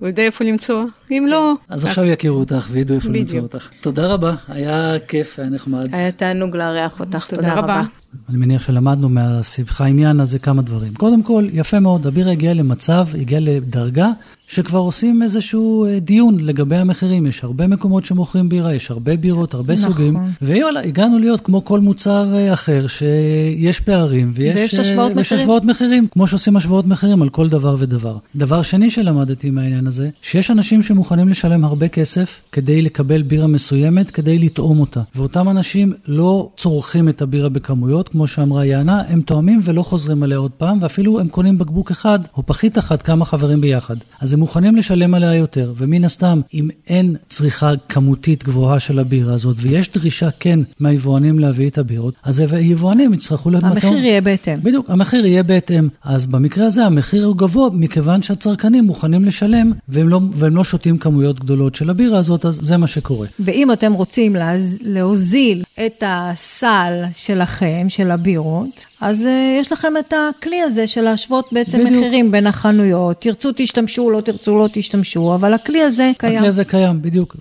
[0.04, 0.84] הוא יודע איפה למצוא.
[1.10, 3.40] אם לא, אז עכשיו יכירו אותך וידעו איפה למצוא.
[3.40, 3.70] אותך.
[3.80, 5.88] תודה רבה, היה כיף, היה נחמד.
[5.92, 7.82] היה תענוג לארח אותך, תודה רבה.
[8.28, 10.94] אני מניח שלמדנו מהשיחה עם יאנה זה כמה דברים.
[10.94, 14.10] קודם כל, יפה מאוד, הבירה הגיעה למצב, הגיעה לדרגה,
[14.48, 17.26] שכבר עושים איזשהו אה, דיון לגבי המחירים.
[17.26, 19.92] יש הרבה מקומות שמוכרים בירה, יש הרבה בירות, הרבה נכון.
[19.92, 25.12] סוגים, ויאללה, הגענו להיות כמו כל מוצר אה, אחר, שיש פערים, ויש, ויש אה, השוואות
[25.12, 25.40] מחירים.
[25.40, 28.16] השוואות מחירים, כמו שעושים השוואות מחירים על כל דבר ודבר.
[28.36, 34.10] דבר שני שלמדתי מהעניין הזה, שיש אנשים שמוכנים לשלם הרבה כסף כדי לקבל בירה מסוימת,
[34.10, 35.00] כדי לטעום אותה.
[35.14, 40.38] ואותם אנשים לא צורכים את הבירה בכמויות, כמו שאמרה יענה, הם טועמים ולא חוזרים עליה
[40.38, 43.96] עוד פעם, ואפילו הם קונים בקבוק אחד או פחית אחת כמה חברים ביחד.
[44.20, 49.34] אז הם מוכנים לשלם עליה יותר, ומן הסתם, אם אין צריכה כמותית גבוהה של הבירה
[49.34, 54.58] הזאת, ויש דרישה כן מהיבואנים להביא את הבירות, אז היבואנים יצטרכו להיות המחיר יהיה בהתאם.
[54.62, 55.88] בדיוק, המחיר יהיה בהתאם.
[56.04, 60.98] אז במקרה הזה המחיר הוא גבוה מכיוון שהצרכנים מוכנים לשלם והם לא, והם לא שותים
[60.98, 63.26] כמויות גדולות של הבירה הזאת, אז זה מה שקורה.
[63.40, 64.78] ואם אתם רוצים להז...
[64.80, 71.52] להוזיל את הסל שלכם, של הבירות, אז uh, יש לכם את הכלי הזה של להשוות
[71.52, 72.04] בעצם בדיוק.
[72.04, 73.20] מחירים בין החנויות.
[73.20, 76.36] תרצו תשתמשו, לא תרצו לא תשתמשו, אבל הכלי הזה קיים.
[76.36, 77.36] הכלי הזה קיים, בדיוק,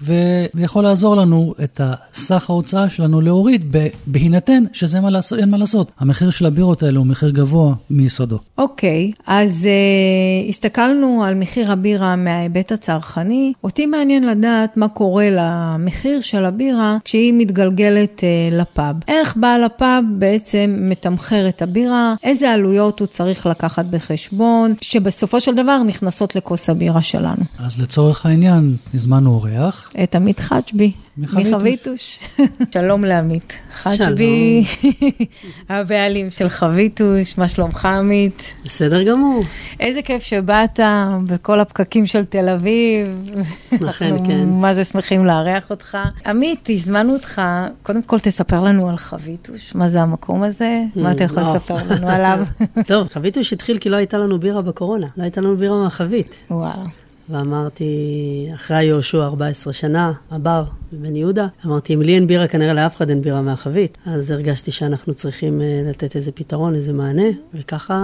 [0.54, 3.76] ויכול לעזור לנו את הסך ההוצאה שלנו להוריד,
[4.08, 5.92] בהינתן שזה מה לעשות, אין מה לעשות.
[6.00, 8.40] המחיר של הבירות האלה הוא מחיר גבוה מיסודו.
[8.58, 13.54] אוקיי, אז uh, הסתכלנו על מחיר הבירה מההיבט הצרכני.
[13.64, 18.96] אותי מעניין לדעת מה קורה למחיר של הבירה כשהיא מתגלגלת uh, לפאב.
[19.08, 25.56] איך בעל הפאב בעצם מתמחר את הבירה, איזה עלויות הוא צריך לקחת בחשבון, שבסופו של
[25.56, 27.44] דבר נכנסות לכוס הבירה שלנו.
[27.60, 29.92] אז לצורך העניין, הזמנו אורח.
[30.04, 32.20] את עמית חג'בי, מחביטוש.
[32.74, 33.58] שלום לעמית.
[33.74, 34.64] חג'בי,
[35.70, 38.44] הבעלים של חביטוש, מה שלומך עמית?
[38.66, 39.44] בסדר גמור.
[39.80, 40.80] איזה כיף שבאת
[41.28, 43.36] בכל הפקקים של תל אביב.
[43.90, 44.50] אכן, כן.
[44.50, 45.98] מה זה שמחים לארח אותך.
[46.26, 47.42] עמית, הזמנו אותך,
[47.84, 50.82] קודם כל תספר לנו על חביטוש, מה זה המקום הזה?
[50.96, 51.56] מה אתה יכול וואו.
[51.56, 52.40] לספר לנו עליו?
[52.88, 56.44] טוב, חביטוש התחיל כי לא הייתה לנו בירה בקורונה, לא הייתה לנו בירה מהחבית.
[56.52, 56.84] וואלה.
[57.30, 57.86] ואמרתי,
[58.56, 60.64] אחרי יהושע 14 שנה, הבר
[60.94, 63.98] בבן יהודה, אמרתי, אם לי אין בירה, כנראה לאף אחד אין בירה מהחבית.
[64.06, 67.98] אז הרגשתי שאנחנו צריכים אה, לתת איזה פתרון, איזה מענה, וככה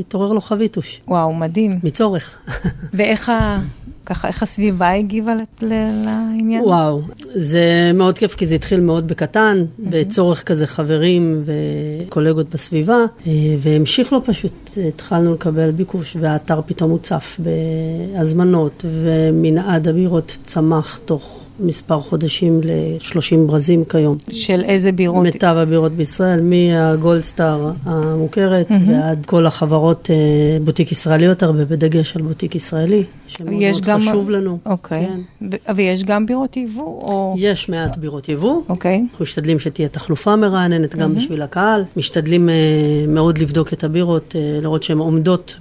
[0.00, 1.78] התעורר לו חביטוש, וואו, מדהים.
[1.82, 2.38] מצורך.
[2.96, 3.60] ואיך ה...
[4.08, 6.64] ככה, איך הסביבה הגיבה לעניין?
[6.64, 7.02] וואו,
[7.34, 14.12] זה מאוד כיף, כי זה התחיל מאוד בקטן, בצורך כזה חברים וקולגות בסביבה, אה, והמשיך
[14.12, 22.60] לו פשוט, התחלנו לקבל ביקוש, והאתר פתאום הוצף בהזמנות, ומנעד הבירות צמח תוך מספר חודשים
[22.64, 23.14] ל-30
[23.46, 24.16] ברזים כיום.
[24.30, 25.22] של איזה בירות?
[25.22, 30.16] מיטב הבירות בישראל, מהגולדסטאר המוכרת ועד כל החברות אה,
[30.64, 34.58] בוטיק ישראליות הרבה, בדגש על בוטיק ישראלי, שמאוד מאוד גם- חשוב לנו.
[34.66, 35.06] אוקיי.
[35.06, 35.20] כן.
[35.52, 36.84] ו- ויש גם בירות יבוא?
[37.02, 37.34] או...
[37.38, 38.60] יש מעט בירות יבוא.
[38.68, 39.04] אוקיי.
[39.12, 41.84] אנחנו משתדלים שתהיה תחלופה מרעננת גם בשביל הקהל.
[41.96, 42.54] משתדלים אה,
[43.08, 45.56] מאוד לבדוק את הבירות, אה, לראות שהן עומדות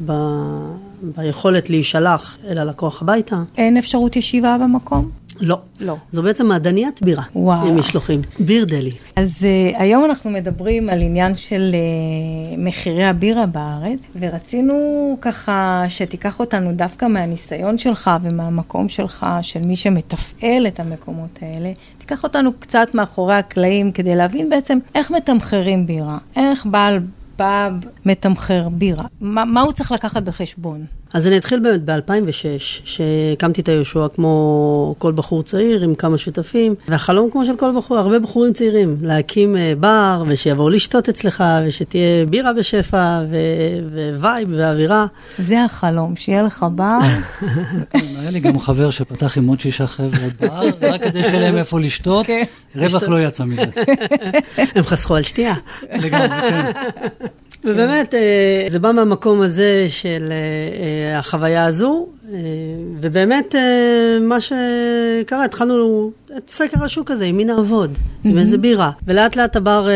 [1.01, 3.35] ביכולת להישלח אל הלקוח הביתה.
[3.57, 5.11] אין אפשרות ישיבה במקום?
[5.41, 5.57] לא.
[5.79, 5.95] לא.
[6.11, 7.23] זו בעצם מעדניית בירה.
[7.35, 7.67] וואו.
[7.67, 8.21] עם משלוחים.
[8.39, 8.91] ביר דלי.
[9.15, 16.39] אז uh, היום אנחנו מדברים על עניין של uh, מחירי הבירה בארץ, ורצינו ככה שתיקח
[16.39, 22.87] אותנו דווקא מהניסיון שלך ומהמקום שלך, של מי שמתפעל את המקומות האלה, תיקח אותנו קצת
[22.93, 26.99] מאחורי הקלעים כדי להבין בעצם איך מתמחרים בירה, איך בעל
[27.37, 27.73] פאב
[28.05, 30.85] מתמחר בירה, מה, מה הוא צריך לקחת בחשבון?
[31.13, 36.75] אז אני אתחיל באמת ב-2006, שהקמתי את היהושע כמו כל בחור צעיר עם כמה שותפים,
[36.87, 42.25] והחלום כמו של כל בחור, הרבה בחורים צעירים, להקים אה, בר ושיבואו לשתות אצלך ושתהיה
[42.25, 43.21] בירה בשפע
[44.19, 45.05] ו vibe ואווירה.
[45.37, 46.97] זה החלום, שיהיה לך בר.
[47.93, 51.79] היה לי גם חבר שפתח עם עוד שישה חבר'ה בר, רק כדי שיהיה להם איפה
[51.79, 52.43] לשתות, כן.
[52.75, 53.63] רווח לא יצא מזה.
[54.75, 55.53] הם חסכו על שתייה.
[55.91, 56.71] לגמרי, כן.
[57.63, 62.07] ובאמת, אה, זה בא מהמקום הזה של אה, אה, החוויה הזו,
[63.01, 63.55] ובאמת,
[64.21, 68.27] מה שקרה, התחלנו את סקר השוק הזה, עם מי נעבוד, mm-hmm.
[68.27, 68.91] עם איזה בירה.
[69.07, 69.87] ולאט לאט הבר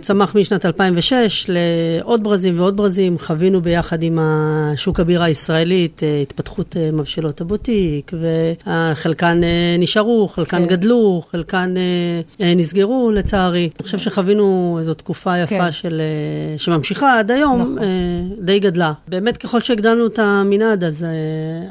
[0.00, 3.18] צמח משנת 2006 לעוד ברזים ועוד ברזים.
[3.18, 9.40] חווינו ביחד עם השוק הבירה הישראלית התפתחות מבשלות הבוטיק, וחלקן
[9.78, 10.66] נשארו, חלקן כן.
[10.66, 11.74] גדלו, חלקן
[12.40, 13.70] נסגרו, לצערי.
[13.76, 15.72] אני חושב שחווינו איזו תקופה יפה כן.
[15.72, 16.00] של,
[16.56, 17.78] שממשיכה עד היום, נכון.
[18.40, 18.92] די גדלה.
[19.08, 21.06] באמת, ככל שהגדלנו את המנעד, אז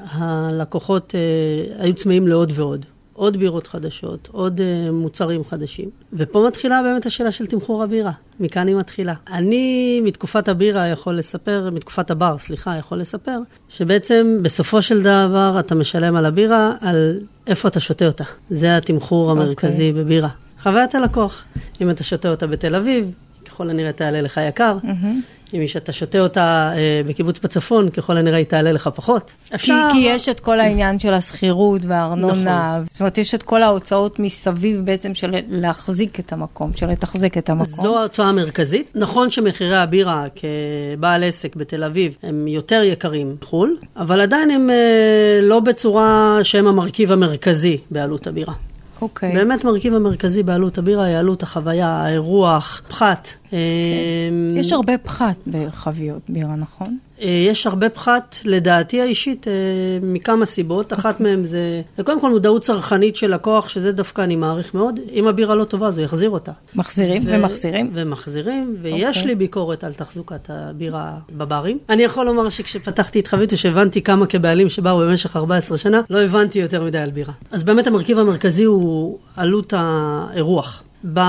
[0.09, 2.85] הלקוחות אה, היו צמאים לעוד ועוד.
[3.19, 5.89] עוד בירות חדשות, עוד uh, מוצרים חדשים.
[6.13, 8.11] ופה מתחילה באמת השאלה של תמחור הבירה.
[8.39, 9.13] מכאן היא מתחילה.
[9.31, 15.75] אני מתקופת הבירה יכול לספר, מתקופת הבר, סליחה, יכול לספר, שבעצם בסופו של דבר אתה
[15.75, 18.23] משלם על הבירה, על איפה אתה שותה אותה.
[18.49, 19.43] זה התמחור אוקיי.
[19.43, 19.97] המרכזי okay.
[19.97, 20.29] בבירה.
[20.63, 21.43] חוויית הלקוח.
[21.81, 23.11] אם אתה שותה אותה בתל אביב,
[23.59, 24.77] ככל הנראה תעלה לך יקר.
[24.83, 25.53] Mm-hmm.
[25.53, 29.31] אם אתה שותה אותה אה, בקיבוץ בצפון, ככל הנראה היא תעלה לך פחות.
[29.55, 29.87] אפשר...
[29.91, 32.87] כי, כי יש את כל העניין של השכירות והארנונה, נכון.
[32.91, 37.49] זאת אומרת, יש את כל ההוצאות מסביב בעצם של להחזיק את המקום, של לתחזק את
[37.49, 37.83] המקום.
[37.83, 38.91] זו ההוצאה המרכזית.
[38.95, 45.39] נכון שמחירי הבירה כבעל עסק בתל אביב הם יותר יקרים מחו"ל, אבל עדיין הם אה,
[45.41, 48.53] לא בצורה שהם המרכיב המרכזי בעלות הבירה.
[49.01, 49.31] אוקיי.
[49.31, 49.35] Okay.
[49.35, 53.29] באמת מרכיב המרכזי בעלות הבירה היא עלות החוויה, האירוח, פחת.
[53.49, 53.53] Okay.
[53.53, 56.97] אמ, יש הרבה פחת בחביות בירה, נכון?
[57.21, 59.53] אה, יש הרבה פחת, לדעתי האישית, אה,
[60.01, 60.93] מכמה סיבות.
[60.93, 61.35] אחת אוקיי.
[61.35, 64.99] מהן זה, קודם כל מודעות צרכנית של לקוח, שזה דווקא אני מעריך מאוד.
[65.13, 66.51] אם הבירה לא טובה, אז הוא יחזיר אותה.
[66.75, 67.91] מחזירים ו- ומחזירים?
[67.93, 69.19] ומחזירים, ויש okay.
[69.19, 69.27] אוקיי.
[69.27, 71.77] לי ביקורת על תחזוקת הבירה בברים.
[71.89, 76.59] אני יכול לומר שכשפתחתי את חבית, שהבנתי כמה כבעלים שבאו במשך 14 שנה, לא הבנתי
[76.59, 77.33] יותר מדי על בירה.
[77.51, 80.83] אז באמת המרכיב המרכזי הוא עלות האירוח.
[81.03, 81.19] ב...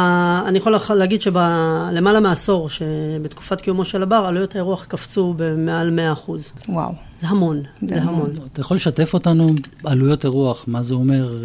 [0.46, 6.30] אני יכול להגיד שבלמעלה מעשור, שבתקופת קיומו של הבר, עלויות האירוח קפצו במעל 100%.
[6.68, 6.92] וואו.
[7.20, 8.30] זה המון, זה, זה המון.
[8.52, 9.46] אתה יכול לשתף אותנו
[9.82, 11.36] בעלויות אירוח, מה זה אומר,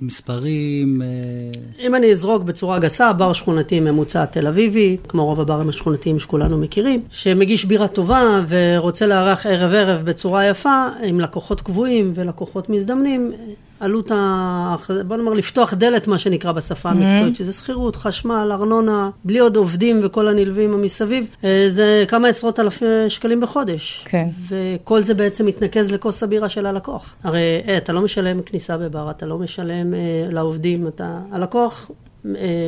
[0.00, 1.02] מספרים?
[1.02, 1.86] אה?
[1.86, 6.58] אם אני אזרוק בצורה גסה, בר שכונתי ממוצע תל אביבי, כמו רוב הברים השכונתיים שכולנו
[6.58, 13.32] מכירים, שמגיש בירה טובה ורוצה לארח ערב ערב בצורה יפה, עם לקוחות קבועים ולקוחות מזדמנים,
[13.80, 14.76] עלות ה...
[15.06, 17.38] בוא נאמר, לפתוח דלת, מה שנקרא בשפה המקצועית, mm-hmm.
[17.38, 22.84] שזה שכירות, חשמל, ארנונה, בלי עוד עובדים וכל הנלווים המסביב, אה, זה כמה עשרות אלפי
[23.08, 24.04] שקלים בחודש.
[24.04, 24.28] כן.
[24.48, 27.14] וכל זה בעצם מתנקז לכוס הבירה של הלקוח.
[27.24, 31.20] הרי אה, אתה לא משלם כניסה בבר, אתה לא משלם אה, לעובדים, אתה...
[31.32, 31.90] הלקוח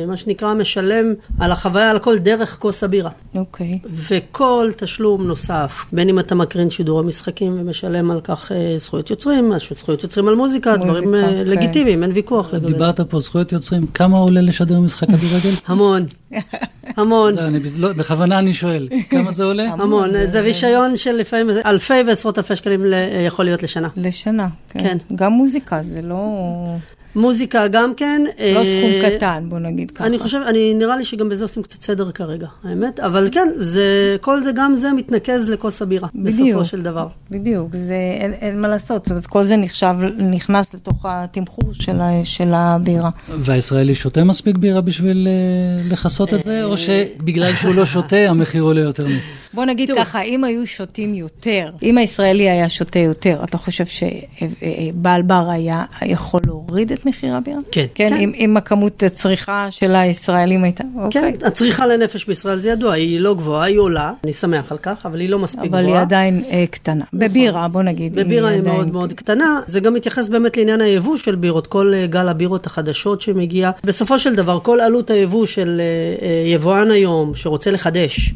[0.07, 3.09] מה שנקרא, משלם על החוויה, על הכל דרך כוס הבירה.
[3.35, 3.79] אוקיי.
[3.83, 3.87] Okay.
[3.91, 9.53] וכל תשלום נוסף, בין אם אתה מקרין שידור המשחקים ומשלם על כך אה, זכויות יוצרים,
[9.75, 11.17] זכויות יוצרים על מוזיקה, מוזיקה דברים okay.
[11.17, 11.43] אה, כן.
[11.45, 15.55] לגיטימיים, אין ויכוח לגבי דיברת פה זכויות יוצרים, כמה עולה לשדר משחק כדורגל?
[15.67, 16.05] המון.
[16.97, 17.33] המון.
[17.33, 19.63] זה, אני, לא, בכוונה אני שואל, כמה זה עולה?
[19.63, 22.85] המון, זה רישיון של לפעמים אלפי ועשרות אלפי שקלים
[23.25, 23.87] יכול להיות לשנה.
[23.97, 24.79] לשנה, כן.
[24.79, 24.97] כן.
[25.15, 26.17] גם מוזיקה, זה לא...
[27.15, 28.21] מוזיקה גם כן.
[28.55, 30.05] לא סכום קטן, בוא נגיד ככה.
[30.05, 32.99] אני חושב, אני, נראה לי שגם בזה עושים קצת סדר כרגע, האמת.
[32.99, 37.07] אבל כן, זה, כל זה, גם זה מתנקז לכוס הבירה, בדיוק, בסופו של דבר.
[37.31, 39.05] בדיוק, זה, אין, אין מה לעשות.
[39.05, 43.09] זאת אומרת, כל זה נחשב, נכנס לתוך התמחור של, ה, של הבירה.
[43.29, 48.63] והישראלי שותה מספיק בירה בשביל אה, לכסות את זה, או שבגלל שהוא לא שותה, המחיר
[48.63, 49.19] עולה יותר מזה?
[49.53, 49.99] בוא נגיד תראו.
[49.99, 55.85] ככה, אם היו שותים יותר, אם הישראלי היה שותה יותר, אתה חושב שבעל בר היה
[56.05, 57.59] יכול להוריד את את מחיר הבירה?
[57.71, 57.85] כן.
[57.95, 58.15] כן, כן.
[58.15, 61.33] אם, אם הכמות הצריכה של הישראלים הייתה, כן, אוקיי.
[61.47, 65.19] הצריכה לנפש בישראל זה ידוע, היא לא גבוהה, היא עולה, אני שמח על כך, אבל
[65.19, 65.85] היא לא מספיק אבל גבוהה.
[65.97, 67.05] היא עדיין אה, קטנה.
[67.13, 68.15] בבירה, בוא נגיד.
[68.15, 71.91] בבירה היא עדיין- מאוד מאוד קטנה, זה גם מתייחס באמת לעניין היבוא של בירות, כל
[71.93, 73.71] אה, גל הבירות החדשות שמגיע.
[73.83, 78.33] בסופו של דבר, כל עלות היבוא של אה, אה, יבואן היום שרוצה לחדש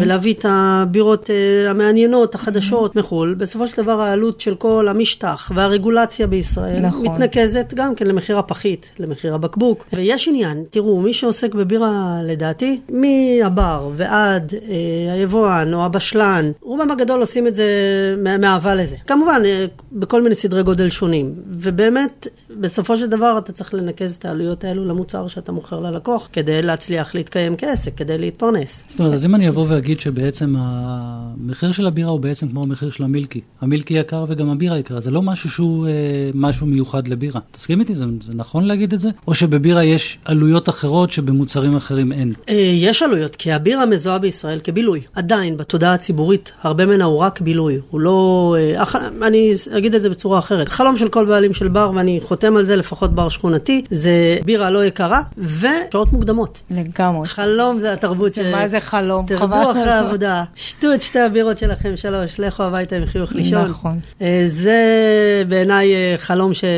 [0.00, 1.30] ולהביא את הבירות
[1.68, 7.06] המעניינות, החדשות מחו"ל, בסופו של דבר העלות של כל המשטח והרגולציה בישראל נכון.
[7.06, 9.86] מתנקזת גם כן למחיר הפחית, למחיר הבקבוק.
[9.92, 17.20] ויש עניין, תראו, מי שעוסק בבירה, לדעתי, מהבר ועד אה, היבואן או הבשלן, רובם הגדול
[17.20, 17.64] עושים את זה
[18.38, 18.96] מאהבה לזה.
[19.06, 21.34] כמובן, אה, בכל מיני סדרי גודל שונים.
[21.46, 22.26] ובאמת,
[22.60, 27.14] בסופו של דבר אתה צריך לנקז את העלויות האלו למוצר שאתה מוכר ללקוח, כדי להצליח
[27.14, 28.84] להתקיים כעסק, כדי להתפרנס.
[28.90, 32.90] זאת אומרת, אז אם אני אבוא ואגיד שבעצם המחיר של הבירה הוא בעצם כמו המחיר
[32.90, 33.40] של המילקי.
[33.60, 35.92] המילקי יקר וגם הבירה יקרה, זה לא משהו שהוא אה,
[36.34, 37.40] משהו מיוחד לבירה.
[37.50, 39.08] תסכים איתי, זה, זה נכון להגיד את זה?
[39.28, 42.32] או שבבירה יש עלויות אחרות שבמוצרים אחרים אין?
[42.48, 45.00] אה, יש עלויות, כי הבירה מזוהה בישראל כבילוי.
[45.14, 47.78] עדיין, בתודעה הציבורית, הרבה ממנה הוא רק בילוי.
[47.90, 48.56] הוא לא...
[48.58, 50.68] אה, אח- אני אגיד את זה בצורה אחרת.
[50.68, 54.10] חלום של כל בעלים של בר, ואני חותם על זה, לפחות בר שכונתי, זה
[54.44, 56.60] בירה לא יקרה ושעות מוקדמות.
[56.70, 57.28] לגמרי.
[57.28, 58.38] חלום זה התרבות ש...
[58.38, 59.26] מה זה חלום?
[59.26, 59.82] תרדו אחרי.
[59.90, 63.62] העבודה, שתו את שתי הבירות שלכם, שלוש, לכו הביתה עם חיוך לישון.
[63.64, 63.98] נכון.
[64.22, 64.78] אה, זה
[65.48, 66.72] בעיניי חלום שמאוד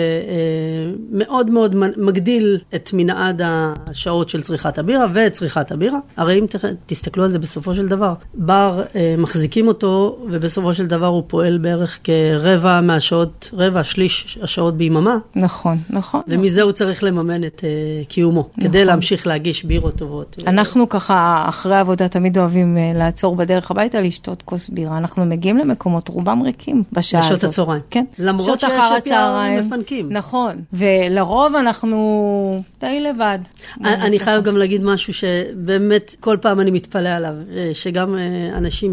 [1.11, 5.99] מאוד מ- מגדיל את מנעד השעות של צריכת הבירה ואת צריכת הבירה.
[6.16, 6.55] הרי אם ת-
[6.87, 11.59] תסתכלו על זה בסופו של דבר, בר אה, מחזיקים אותו ובסופו של דבר הוא פועל
[11.59, 15.16] בערך כרבע מהשעות, רבע, שליש השעות ביממה.
[15.37, 16.21] נכון, נכון.
[16.29, 20.37] ומזה הוא צריך לממן את uh, קיומו, כדי להמשיך להגיש בירות טובות.
[20.47, 24.99] אנחנו ככה, אחרי העבודה, תמיד אוהבים אה, לעצור בדרך הביתה לשתות כוס בירה.
[24.99, 27.33] אנחנו מגיעים למקומות, רובם ריקים בשעה הזאת.
[27.38, 27.83] בשעות הצהריים.
[27.90, 28.05] כן.
[28.19, 29.66] למרות שיש הצהריים.
[29.66, 30.09] מפנקים.
[30.12, 30.53] נכון.
[31.04, 33.38] ולרוב אנחנו די לבד.
[33.85, 38.92] אני חייב גם להגיד משהו שבאמת כל פעם אני מתפלא עליו, אה, שגם אה, אנשים.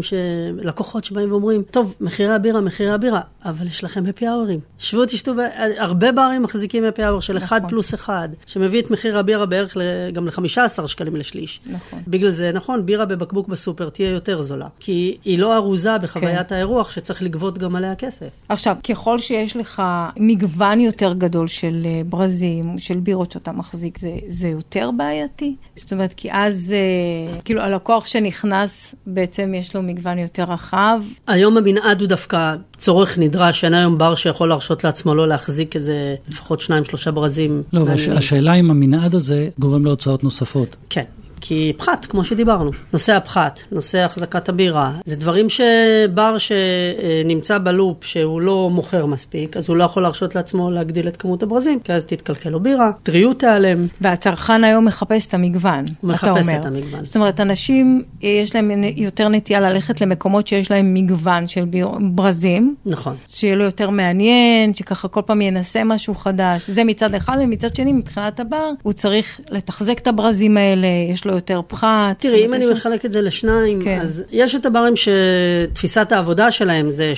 [0.62, 4.60] לקוחות שבאים ואומרים, טוב, מחירי הבירה, מחירי הבירה, אבל יש לכם happy hour'ים.
[4.78, 5.38] שבו תשתו, ב...
[5.78, 7.70] הרבה ברים מחזיקים happy hour של אחד נכון.
[7.70, 9.80] פלוס אחד, שמביא את מחיר הבירה בערך ל...
[10.12, 11.60] גם ל-15 שקלים לשליש.
[11.66, 12.02] נכון.
[12.08, 16.54] בגלל זה, נכון, בירה בבקבוק בסופר תהיה יותר זולה, כי היא לא ארוזה בחוויית כן.
[16.54, 18.28] האירוח שצריך לגבות גם עליה כסף.
[18.48, 19.82] עכשיו, ככל שיש לך
[20.16, 25.56] מגוון יותר גדול של אה, ברזים, של בירות שאתה מחזיק, זה, זה יותר בעייתי?
[25.76, 31.00] זאת אומרת, כי אז, אה, כאילו, הלקוח שנכנס, בעצם יש לו מגוון יותר רחב.
[31.26, 33.33] היום המנעד הוא דווקא צורך נדרש,
[33.64, 37.62] אין היום בר שיכול להרשות לעצמו לא להחזיק איזה לפחות שניים, שלושה ברזים.
[37.72, 40.76] לא, והשאלה אם המנעד הזה גורם להוצאות נוספות.
[40.90, 41.04] כן.
[41.46, 42.70] כי פחת, כמו שדיברנו.
[42.92, 49.68] נושא הפחת, נושא החזקת הבירה, זה דברים שבר שנמצא בלופ שהוא לא מוכר מספיק, אז
[49.68, 53.38] הוא לא יכול להרשות לעצמו להגדיל את כמות הברזים, כי אז תתקלקל לו בירה, טריות
[53.38, 53.86] תיעלם.
[54.00, 56.60] והצרכן היום מחפש את המגוון, הוא אתה מחפש אומר.
[56.60, 57.04] את המגוון.
[57.04, 61.88] זאת אומרת, אנשים, אה, יש להם יותר נטייה ללכת למקומות שיש להם מגוון של ביר...
[62.00, 63.16] ברזים, נכון.
[63.28, 66.70] שיהיה לו יותר מעניין, שככה כל פעם ינסה משהו חדש.
[66.70, 71.33] זה מצד אחד, ומצד שני, מבחינת הבר, הוא צריך לתחזק את הברזים האלה, יש לו
[71.34, 72.14] יותר פחת.
[72.18, 74.00] תראי, אם אני מחלק את זה לשניים, כן.
[74.00, 77.12] אז יש את הברים שתפיסת העבודה שלהם זה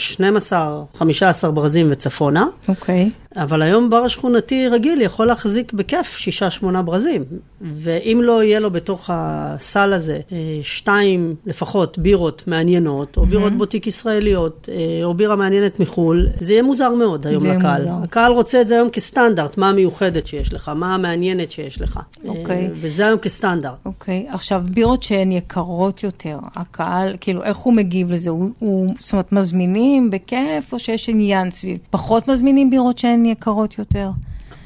[0.99, 1.03] 12-15
[1.51, 2.47] ברזים וצפונה.
[2.69, 3.11] אוקיי.
[3.37, 7.25] אבל היום בר השכונתי רגיל יכול להחזיק בכיף שישה שמונה ברזים.
[7.61, 13.87] ואם לא יהיה לו בתוך הסל הזה אה, שתיים לפחות בירות מעניינות, או בירות בוטיק
[13.87, 17.79] ישראליות, אה, או בירה מעניינת מחו"ל, זה יהיה מוזר מאוד היום לקהל.
[17.79, 17.95] מוזר.
[18.03, 22.01] הקהל רוצה את זה היום כסטנדרט, מה המיוחדת שיש לך, מה המעניינת שיש לך.
[22.29, 22.67] אוקיי.
[22.67, 23.77] אה, וזה היום כסטנדרט.
[23.85, 28.31] אוקיי, עכשיו בירות שהן יקרות יותר, הקהל, כאילו, איך הוא מגיב לזה?
[28.31, 31.79] הוא, הוא זאת אומרת, מזמינים בכיף, או שיש עניין סביב?
[31.91, 34.11] פחות מזמינים בירות שהן יקרות יותר?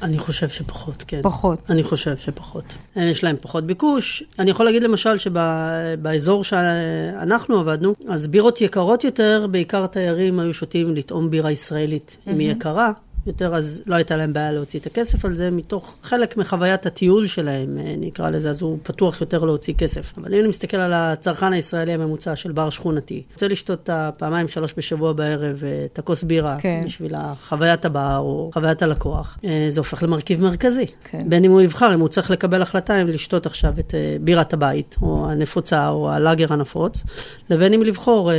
[0.01, 1.19] אני חושב שפחות, כן.
[1.23, 1.59] פחות.
[1.69, 2.77] אני חושב שפחות.
[2.95, 4.23] יש להם פחות ביקוש.
[4.39, 10.95] אני יכול להגיד למשל שבאזור שאנחנו עבדנו, אז בירות יקרות יותר, בעיקר תיירים היו שותים
[10.95, 12.17] לטעום בירה ישראלית.
[12.27, 12.91] אם היא יקרה
[13.25, 17.27] יותר, אז לא הייתה להם בעיה להוציא את הכסף על זה, מתוך חלק מחוויית הטיול
[17.27, 20.13] שלהם, אה, נקרא לזה, אז הוא פתוח יותר להוציא כסף.
[20.17, 24.47] אבל אם אני מסתכל על הצרכן הישראלי הממוצע של בר שכונתי, רוצה לשתות את הפעמיים,
[24.47, 26.81] שלוש בשבוע בערב, אה, את הכוס בירה, כן.
[26.85, 27.15] בשביל
[27.47, 30.85] חוויית הבר או חוויית הלקוח, אה, זה הופך למרכיב מרכזי.
[31.03, 31.23] כן.
[31.29, 34.95] בין אם הוא יבחר, אם הוא צריך לקבל החלטה אם לשתות עכשיו את בירת הבית,
[35.01, 37.03] או הנפוצה, או הלאגר הנפוץ,
[37.49, 38.31] לבין אם לבחור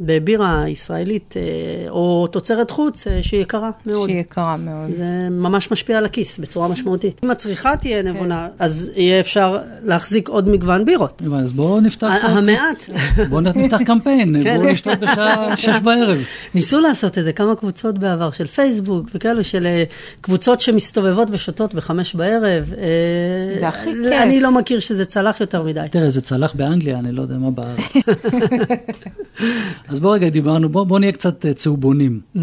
[0.00, 1.34] בבירה ישראלית,
[1.88, 4.11] או תוצרת חוץ, שהיא יקרה מאוד.
[4.12, 4.96] שהיא יקרה מאוד.
[4.96, 7.20] זה ממש משפיע על הכיס בצורה משמעותית.
[7.24, 11.22] אם הצריכה תהיה נבונה, אז יהיה אפשר להחזיק עוד מגוון בירות.
[11.42, 12.12] אז בואו נפתח...
[12.22, 12.88] המעט.
[13.28, 14.58] בואו נפתח קמפיין, כן.
[14.58, 16.18] בואו נשתות בשעה שש בערב.
[16.54, 19.84] ניסו לעשות את זה, כמה קבוצות בעבר של פייסבוק וכאלו, של אה,
[20.20, 22.72] קבוצות שמסתובבות ושותות בחמש בערב.
[22.78, 24.12] אה, זה הכי כיף.
[24.22, 25.86] אני לא מכיר שזה צלח יותר מדי.
[25.90, 27.78] תראה, זה צלח באנגליה, אני לא יודע מה בארץ.
[29.88, 32.20] אז בוא רגע דיברנו, בוא, בוא נהיה קצת אה, צהובונים.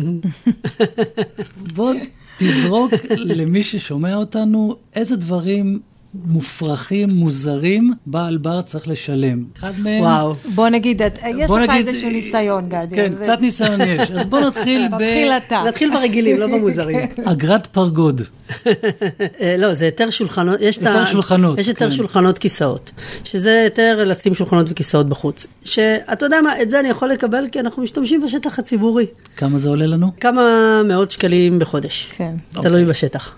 [1.74, 1.94] בוא
[2.38, 5.80] תזרוק למי ששומע אותנו איזה דברים
[6.14, 9.44] מופרכים, מוזרים, בעל בר צריך לשלם.
[9.60, 10.02] אחד מהם...
[10.02, 10.34] וואו.
[10.56, 12.96] בוא נגיד, את- יש בוא לך נגיד- איזשהו ניסיון, גדי.
[12.96, 14.12] כן, אז- קצת ניסיון יש.
[14.12, 15.64] אז בוא נתחיל תתחיל אתה.
[15.68, 17.00] נתחיל ברגילים, לא במוזרים.
[17.26, 18.22] באגרת פרגוד.
[19.42, 21.96] אה, לא, זה היתר שולחנות, יש היתר שולחנות, יש היתר כן.
[21.96, 22.92] שולחנות כיסאות,
[23.24, 25.48] שזה היתר לשים שולחנות וכיסאות בחוץ.
[25.66, 29.06] שאתה יודע מה, את זה אני יכול לקבל כי אנחנו משתמשים בשטח הציבורי.
[29.38, 30.12] כמה זה עולה לנו?
[30.20, 30.42] כמה
[30.86, 32.08] מאות שקלים בחודש.
[32.18, 32.36] כן.
[32.50, 33.38] תלוי בשטח.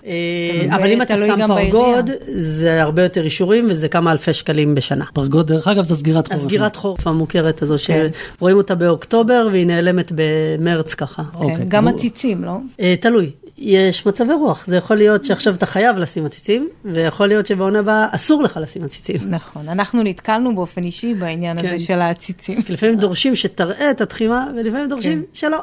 [0.70, 2.61] אבל ב- אם אתה שם פרגוד, בעירייה.
[2.62, 5.04] זה הרבה יותר אישורים וזה כמה אלפי שקלים בשנה.
[5.12, 6.38] פרגוד, דרך אגב, זה סגירת חורף.
[6.40, 8.06] הסגירת חורף המוכרת הזו, כן.
[8.38, 11.22] שרואים אותה באוקטובר והיא נעלמת במרץ ככה.
[11.34, 11.56] אוקיי.
[11.56, 12.56] כן, גם בוא- עציצים, לא?
[12.80, 17.46] אה, תלוי, יש מצבי רוח, זה יכול להיות שעכשיו אתה חייב לשים עציצים, ויכול להיות
[17.46, 19.16] שבעונה הבאה אסור לך לשים עציצים.
[19.30, 19.68] נכון.
[19.68, 21.66] אנחנו נתקלנו באופן אישי בעניין כן.
[21.68, 22.62] הזה של העציצים.
[22.62, 25.58] כי לפעמים דורשים שתראה את התחימה, ולפעמים דורשים שלא.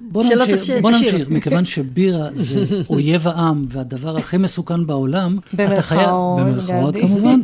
[0.00, 0.90] בוא שלא נמשיך, תשאיר- בוא.
[0.90, 6.08] נמשיך, מכיוון שבירה זה אויב העם והדבר הכי מסוכן בעולם, אתה חייב,
[6.38, 6.94] במרכאות.
[6.96, 7.40] כמובן,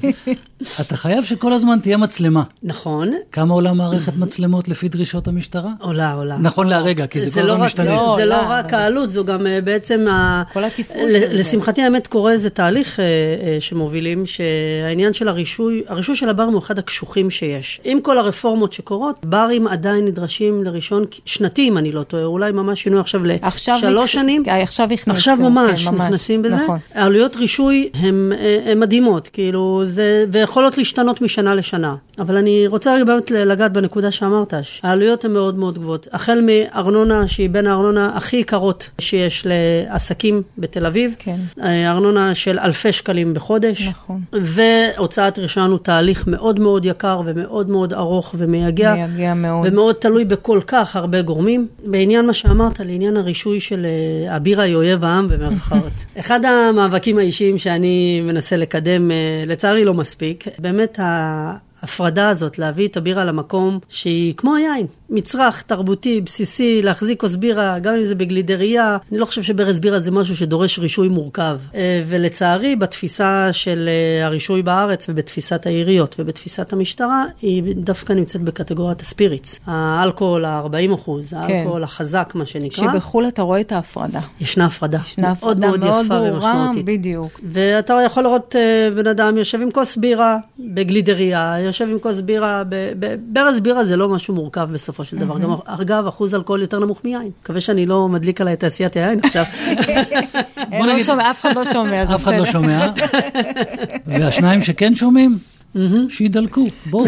[0.81, 2.43] אתה חייב שכל הזמן תהיה מצלמה.
[2.63, 5.71] נכון, כמה עולה מערכת מצלמות לפי דרישות המשטרה?
[5.81, 6.37] עולה, עולה.
[6.39, 7.85] נכון להרגע, כי זה כל לא הזמן רק- משתנה.
[7.91, 10.43] לא, זה לא עולה, רק אבל- העלות, זו גם אה, בעצם ה...
[10.53, 11.29] כל התפעול של זה.
[11.33, 16.59] לשמחתי האמת קורה איזה תהליך אה, אה, שמובילים, שהעניין של הרישוי, הרישוי של הברים הוא
[16.59, 17.81] אחד הקשוחים שיש.
[17.85, 22.83] עם כל הרפורמות שקורות, ברים עדיין נדרשים לראשון שנתי, אם אני לא טועה, אולי ממש
[22.83, 24.43] שינו עכשיו עכשיו לשלוש נכ- שנים.
[24.49, 25.17] אה, עכשיו הכנסו.
[25.17, 26.55] עכשיו ממש, כן, נכנסים בזה.
[26.55, 26.79] נכון.
[26.95, 28.33] העלויות רישוי הן
[28.67, 31.95] הן מדהימות, כאילו, זה, ויכולות להשתנות משנה לשנה.
[32.19, 36.09] אבל אני רוצה רגע באמת לגעת בנקודה שאמרת, העלויות הן מאוד מאוד גבוהות.
[36.13, 41.37] החל מארנונה, שהיא בין הארנונה הכי יקרות שיש לעסקים בתל אביב, כן.
[41.63, 43.89] אה, ארנונה של אלפי שקלים בחודש.
[43.89, 44.21] נכון.
[44.33, 48.95] והוצאת רישיון הוא תהליך מאוד מאוד יקר ומאוד מאוד ארוך ומייגע.
[48.95, 49.67] מייגע מאוד.
[49.69, 51.69] ומאוד תלוי בכל כך הרבה גורמים.
[51.85, 56.05] בעניין מה שאמרת, לעניין הרישוי של אה, הבירה היא אויב העם במרכאות.
[56.21, 60.99] אחד המאבקים האישיים שאני מנסה לקדם, אה, לצערי לא מספיק, באמת
[61.83, 67.79] ההפרדה הזאת, להביא את הבירה למקום שהיא כמו היין, מצרך תרבותי, בסיסי, להחזיק כוס בירה,
[67.79, 71.59] גם אם זה בגלידריה, אני לא חושב שברז בירה זה משהו שדורש רישוי מורכב.
[71.75, 79.01] אה, ולצערי, בתפיסה של אה, הרישוי בארץ ובתפיסת העיריות ובתפיסת המשטרה, היא דווקא נמצאת בקטגוריית
[79.01, 79.61] הספיריטס.
[79.67, 82.93] האלכוהול ה-40 אחוז, האלכוהול החזק, מה שנקרא.
[82.93, 84.21] שבחו"ל אתה רואה את ההפרדה.
[84.41, 84.99] ישנה הפרדה.
[85.03, 86.85] ישנה מאוד הפרדה מאוד מאוד יפה ברורה, ומשמעותית.
[86.85, 87.41] בדיוק.
[87.45, 92.63] ואתה יכול לראות אה, בן אדם יושב עם כוס בירה בגלידריה, יושב עם כוס בירה,
[93.33, 95.39] ברז בירה זה לא משהו מורכב בסופו של דבר.
[95.39, 97.31] גם אגב, אחוז אלכוהול יותר נמוך מיין.
[97.43, 99.45] מקווה שאני לא מדליק עליי את תעשיית היין עכשיו.
[100.73, 102.53] אה, לא שומע, אף אחד לא שומע, זה אף אחד לא בסדר.
[102.53, 102.87] שומע.
[104.07, 105.39] והשניים שכן שומעים,
[106.09, 107.05] שידלקו, בואו.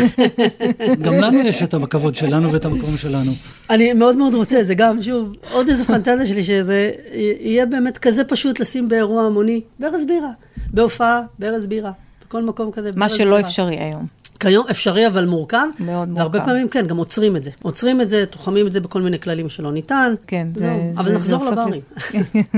[1.02, 3.32] גם לנו יש את הכבוד שלנו ואת המקום שלנו.
[3.70, 6.90] אני מאוד מאוד רוצה, זה גם, שוב, עוד איזו פנטזיה שלי, שזה
[7.40, 10.30] יהיה באמת כזה פשוט לשים באירוע המוני ברז בירה.
[10.72, 11.92] בהופעה, ברז בירה.
[12.28, 12.90] בכל מקום כזה.
[12.96, 13.48] מה שלא בירה.
[13.48, 14.23] אפשרי היום.
[14.40, 15.66] כיום אפשרי אבל מורכב.
[15.78, 16.50] מאוד והרבה מורכב.
[16.50, 17.50] פעמים כן, גם עוצרים את זה.
[17.62, 20.14] עוצרים את זה, תוחמים את זה בכל מיני כללים שלא ניתן.
[20.26, 20.90] כן, זה- זהו.
[20.94, 21.80] זה- אבל זה נחזור לברים.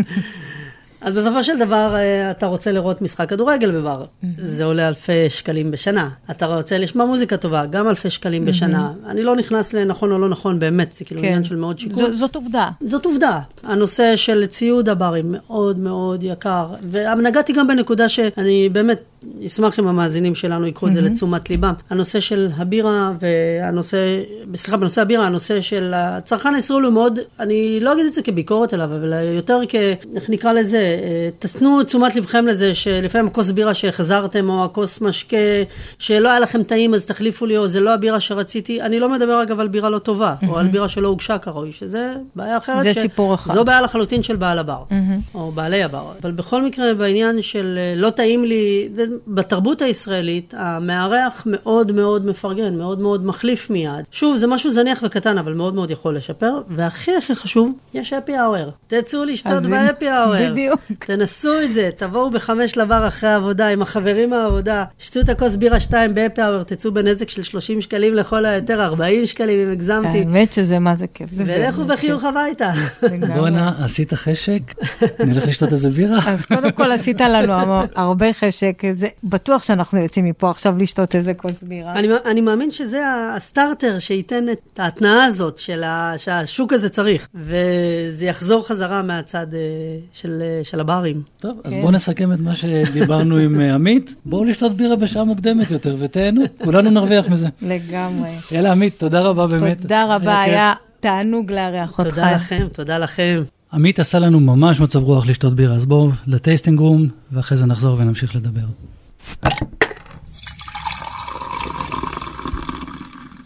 [1.07, 4.05] אז בסופו של דבר, אה, אתה רוצה לראות משחק כדורגל בבר,
[4.39, 6.09] זה עולה אלפי שקלים בשנה.
[6.31, 8.93] אתה רוצה לשמוע מוזיקה טובה, גם אלפי שקלים בשנה.
[9.07, 11.27] אני לא נכנס לנכון או לא נכון, באמת, זה כאילו כן.
[11.27, 12.13] עניין של מאוד שיקול.
[12.13, 12.69] זאת עובדה.
[12.81, 13.41] זאת עובדה.
[13.63, 16.67] הנושא של ציוד הברים מאוד מאוד יקר.
[16.91, 19.01] ונגעתי גם בנקודה שאני באמת
[19.47, 21.73] אשמח אם המאזינים שלנו ייקחו את זה לתשומת ליבם.
[21.91, 24.21] הנושא של הבירה והנושא,
[24.55, 28.73] סליחה, בנושא הבירה, הנושא של הצרכן הישראלי הוא מאוד, אני לא אגיד את זה כביקורת
[28.73, 29.75] עליו, אבל יותר כ...
[30.15, 30.96] איך נקרא לזה?
[31.39, 35.37] תתנו תשומת לבכם לזה שלפעמים הכוס בירה שהחזרתם, או הכוס משקה
[35.99, 38.83] שלא היה לכם טעים, אז תחליפו לי, או זה לא הבירה שרציתי.
[38.83, 42.15] אני לא מדבר אגב על בירה לא טובה, או על בירה שלא הוגשה כראוי, שזה
[42.37, 42.83] בעיה אחרת.
[42.83, 43.55] זה ש- סיפור אחד.
[43.55, 44.83] זו בעיה לחלוטין של בעל הבר,
[45.35, 46.05] או בעלי הבר.
[46.23, 48.89] אבל בכל מקרה, בעניין של אה, לא טעים לי,
[49.29, 54.05] בתרבות הישראלית, המארח מאוד מאוד מפרגן, מאוד מאוד מחליף מיד.
[54.13, 56.61] שוב, זה משהו זניח וקטן, אבל מאוד מאוד יכול לשפר.
[56.71, 58.71] והכי הכי חשוב, יש happy hour.
[58.87, 60.51] תצאו לשתות ב-happy hour.
[60.51, 60.76] בדיוק.
[60.99, 65.81] תנסו את זה, תבואו בחמש לבר אחרי העבודה עם החברים מהעבודה, שתו את הכוס בירה
[65.81, 70.18] שתיים ב-happy hour, תצאו בנזק של 30 שקלים לכל היותר, 40 שקלים אם הגזמתי.
[70.18, 71.31] האמת שזה מה זה כיף.
[71.33, 72.70] ולכו בחיוך הביתה.
[73.37, 74.61] בואנה, עשית חשק?
[75.20, 76.18] נלך לשתות איזה בירה?
[76.27, 77.53] אז קודם כל עשית לנו
[77.95, 81.93] הרבה חשק, זה בטוח שאנחנו יוצאים מפה עכשיו לשתות איזה כוס בירה.
[81.93, 83.03] אני, אני מאמין שזה
[83.37, 85.61] הסטארטר שייתן את ההתנאה הזאת
[86.16, 89.61] שהשוק הזה צריך, וזה יחזור חזרה מהצד אה,
[90.12, 91.23] של, אה, של הברים.
[91.41, 91.81] טוב, אז כן.
[91.81, 94.14] בואו נסכם את מה שדיברנו עם אה, עמית.
[94.25, 97.49] בואו לשתות בירה בשעה מוקדמת יותר ותהנו, כולנו נרוויח מזה.
[97.62, 98.31] לגמרי.
[98.53, 99.81] יאללה, עמית, תודה רבה באמת.
[99.81, 100.41] תודה רבה.
[100.41, 102.14] היה תענוג לארח אותך.
[102.14, 103.43] תודה לכם, תודה לכם.
[103.73, 107.97] עמית עשה לנו ממש מצב רוח לשתות בירה, אז בואו לטייסטינג רום, ואחרי זה נחזור
[107.99, 108.67] ונמשיך לדבר.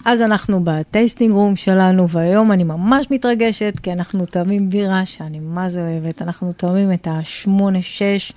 [0.04, 5.68] אז אנחנו בטייסטינג רום שלנו, והיום אני ממש מתרגשת, כי אנחנו תואמים בירה שאני מה
[5.68, 6.22] זה אוהבת.
[6.22, 8.32] אנחנו תואמים את ה-8-6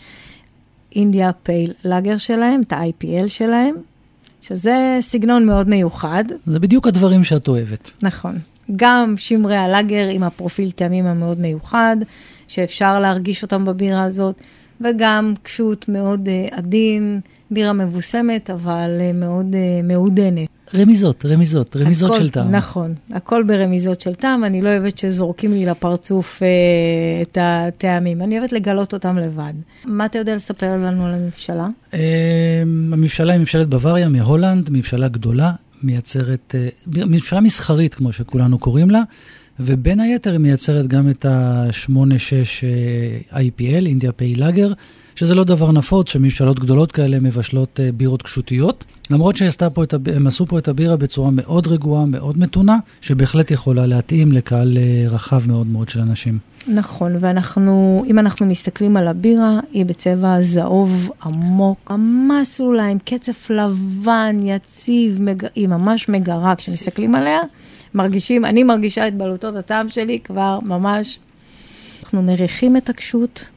[0.95, 3.75] אינדיה פייל לאגר שלהם, את ה-IPL שלהם,
[4.41, 6.23] שזה סגנון מאוד מיוחד.
[6.45, 7.91] זה בדיוק הדברים שאת אוהבת.
[8.01, 8.39] נכון.
[8.75, 11.97] גם שמרי הלאגר עם הפרופיל טעמים המאוד מיוחד,
[12.47, 14.41] שאפשר להרגיש אותם בבירה הזאת,
[14.81, 17.19] וגם קשות מאוד uh, עדין,
[17.51, 20.47] בירה מבוסמת, אבל uh, מאוד uh, מעודנת.
[20.75, 22.51] רמיזות, רמיזות, רמיזות הכל- של טעם.
[22.51, 24.43] נכון, הכל ברמיזות של טעם.
[24.43, 26.43] אני לא אוהבת שזורקים לי לפרצוף uh,
[27.21, 29.53] את הטעמים, אני אוהבת לגלות אותם לבד.
[29.85, 31.67] מה אתה יודע לספר לנו על הממשלה?
[31.93, 31.99] אה,
[32.61, 35.51] הממשלה היא ממשלת בוואריה מהולנד, ממשלה גדולה,
[35.83, 36.67] מייצרת, אה,
[37.05, 39.01] ממשלה מסחרית כמו שכולנו קוראים לה,
[39.59, 41.93] ובין היתר היא מייצרת גם את ה-8-6
[43.31, 44.73] אה, IPL, אינדיה פי לאגר,
[45.15, 48.85] שזה לא דבר נפוץ שממשלות גדולות כאלה מבשלות אה, בירות קשותיות.
[49.09, 54.77] למרות שהם עשו פה את הבירה בצורה מאוד רגועה, מאוד מתונה, שבהחלט יכולה להתאים לקהל
[54.77, 56.37] אה, רחב מאוד מאוד של אנשים.
[56.67, 63.49] נכון, ואנחנו, אם אנחנו מסתכלים על הבירה, היא בצבע זהוב עמוק, ממש סלולה, עם קצף
[63.49, 65.45] לבן, יציב, מג...
[65.55, 66.55] היא ממש מגרה.
[66.55, 67.39] כשמסתכלים עליה,
[67.93, 71.19] מרגישים, אני מרגישה את בלוטות הטעם שלי כבר ממש.
[72.03, 73.49] אנחנו מריחים את הקשות.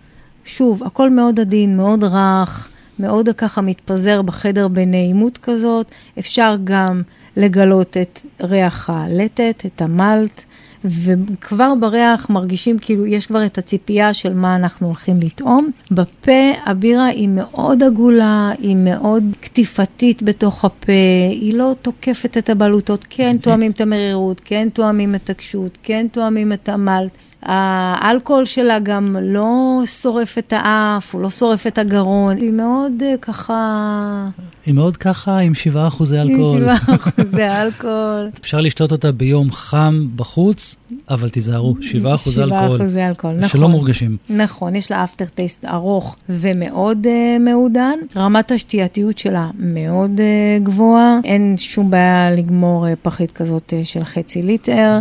[0.44, 5.86] שוב, הכל מאוד עדין, מאוד רך, מאוד ככה מתפזר בחדר בנעימות כזאת.
[6.18, 7.03] אפשר גם
[7.36, 10.44] לגלות את ריח הלטת, את המלט.
[10.84, 15.70] וכבר בריח מרגישים כאילו יש כבר את הציפייה של מה אנחנו הולכים לטעום.
[15.90, 20.92] בפה הבירה היא מאוד עגולה, היא מאוד קטיפתית בתוך הפה,
[21.30, 26.53] היא לא תוקפת את הבלוטות, כן תואמים את המרירות, כן תואמים את הקשות, כן תואמים
[26.53, 27.11] את המלט.
[27.43, 33.14] האלכוהול שלה גם לא שורף את האף, הוא לא שורף את הגרון, היא מאוד אה,
[33.20, 34.28] ככה...
[34.66, 36.68] היא מאוד ככה עם 7 אחוזי אלכוהול.
[36.68, 38.30] עם 7 אחוזי אלכוהול.
[38.41, 40.76] אפשר לשתות אותה ביום חם בחוץ,
[41.11, 42.68] אבל תיזהרו, 7 אחוזי אלכוהול.
[42.68, 43.49] 7 אחוזי אלכוהול, נכון.
[43.49, 44.16] שלא מורגשים.
[44.30, 47.99] נכון, יש לה aftertaste ארוך ומאוד uh, מעודן.
[48.16, 54.05] רמת השתייתיות שלה מאוד uh, גבוהה, אין שום בעיה לגמור uh, פחית כזאת uh, של
[54.05, 54.99] חצי ליטר.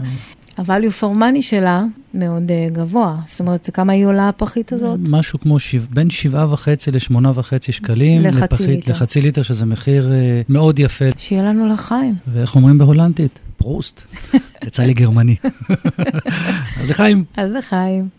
[0.58, 1.84] ה value for money שלה
[2.14, 3.16] מאוד uh, גבוה.
[3.28, 5.00] זאת אומרת, כמה היא עולה הפחית הזאת?
[5.08, 8.22] משהו כמו שבע, בין שבעה וחצי לשמונה וחצי שקלים.
[8.22, 8.92] לחצי לפחית, ליטר.
[8.92, 11.06] לחצי ליטר, שזה מחיר uh, מאוד יפה.
[11.18, 12.16] שיהיה לנו לחיים.
[12.34, 13.40] ואיך אומרים בהולנדית?
[13.58, 14.02] proost.
[14.68, 15.36] יצא לי גרמני.
[16.82, 17.24] אז לחיים.
[17.38, 18.10] אז לחיים.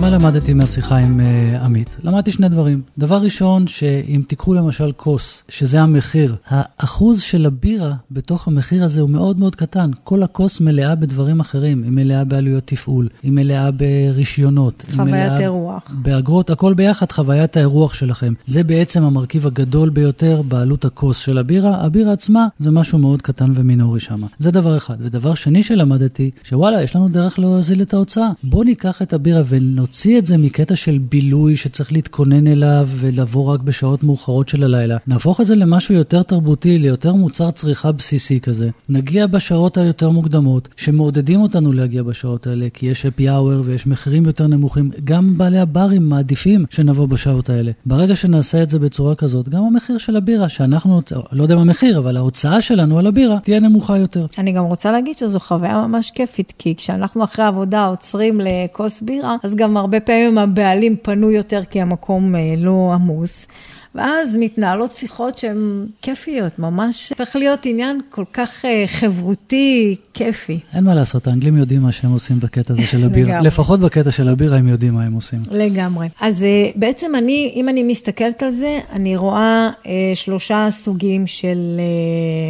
[0.00, 1.96] מה למדתי מהשיחה עם uh, עמית?
[2.02, 2.82] למדתי שני דברים.
[2.98, 9.10] דבר ראשון, שאם תיקחו למשל כוס, שזה המחיר, האחוז של הבירה בתוך המחיר הזה הוא
[9.10, 9.90] מאוד מאוד קטן.
[10.04, 11.82] כל הכוס מלאה בדברים אחרים.
[11.82, 14.84] היא מלאה בעלויות תפעול, היא מלאה ברישיונות.
[14.86, 15.90] היא חוויית מלאה אירוח.
[15.90, 18.32] באגרות, הכל ביחד, חוויית האירוח שלכם.
[18.46, 21.84] זה בעצם המרכיב הגדול ביותר בעלות הכוס של הבירה.
[21.84, 24.22] הבירה עצמה זה משהו מאוד קטן ומינורי שם.
[24.38, 24.96] זה דבר אחד.
[24.98, 28.28] ודבר שני שלמדתי, שוואלה, יש לנו דרך להוזיל את ההוצאה.
[28.42, 33.60] בוא ניקח את הבירה ונוציא את זה מקטע של בילוי שצריך להתכונן אליו ולבוא רק
[33.60, 34.96] בשעות מאוחרות של הלילה.
[35.06, 38.70] נהפוך את זה למשהו יותר תרבותי, ליותר מוצר צריכה בסיסי כזה.
[38.88, 44.26] נגיע בשעות היותר מוקדמות, שמעודדים אותנו להגיע בשעות האלה, כי יש happy hour ויש מחירים
[44.26, 44.90] יותר נמוכים.
[45.04, 47.72] גם בעלי הברים מעדיפים שנבוא בשעות האלה.
[47.86, 51.00] ברגע שנעשה את זה בצורה כזאת, גם המחיר של הבירה, שאנחנו,
[51.32, 54.26] לא יודע מה המחיר, אבל ההוצאה שלנו על הבירה תהיה נמוכה יותר.
[54.38, 59.36] אני גם רוצה להגיד שזו חוויה ממש כיפית, כי כשאנחנו אחרי עבודה עוצרים לכוס בירה,
[59.42, 63.46] אז גם הרבה פעמים הבעלים פנו יותר כי המקום אה, לא עמוס.
[63.94, 70.58] ואז מתנהלות שיחות שהן כיפיות, ממש הופך להיות עניין כל כך אה, חברותי, כיפי.
[70.74, 73.40] אין מה לעשות, האנגלים יודעים מה שהם עושים בקטע הזה של הבירה.
[73.40, 75.40] לפחות בקטע של הבירה הם יודעים מה הם עושים.
[75.50, 76.08] לגמרי.
[76.20, 81.80] אז אה, בעצם אני, אם אני מסתכלת על זה, אני רואה אה, שלושה סוגים של,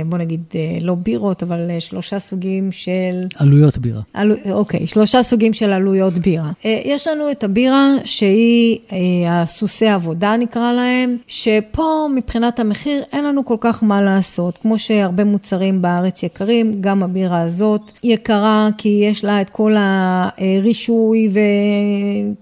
[0.06, 0.40] בוא נגיד,
[0.80, 3.26] לא בירות, אבל שלושה סוגים של...
[3.36, 4.00] עלויות בירה.
[4.14, 6.50] עלו, אוקיי, שלושה סוגים של עלויות בירה.
[6.64, 8.78] יש לנו את הבירה שהיא
[9.28, 14.58] הסוסי עבודה נקרא להם, שפה מבחינת המחיר אין לנו כל כך מה לעשות.
[14.62, 21.28] כמו שהרבה מוצרים בארץ יקרים, גם הבירה הזאת יקרה כי יש לה את כל הרישוי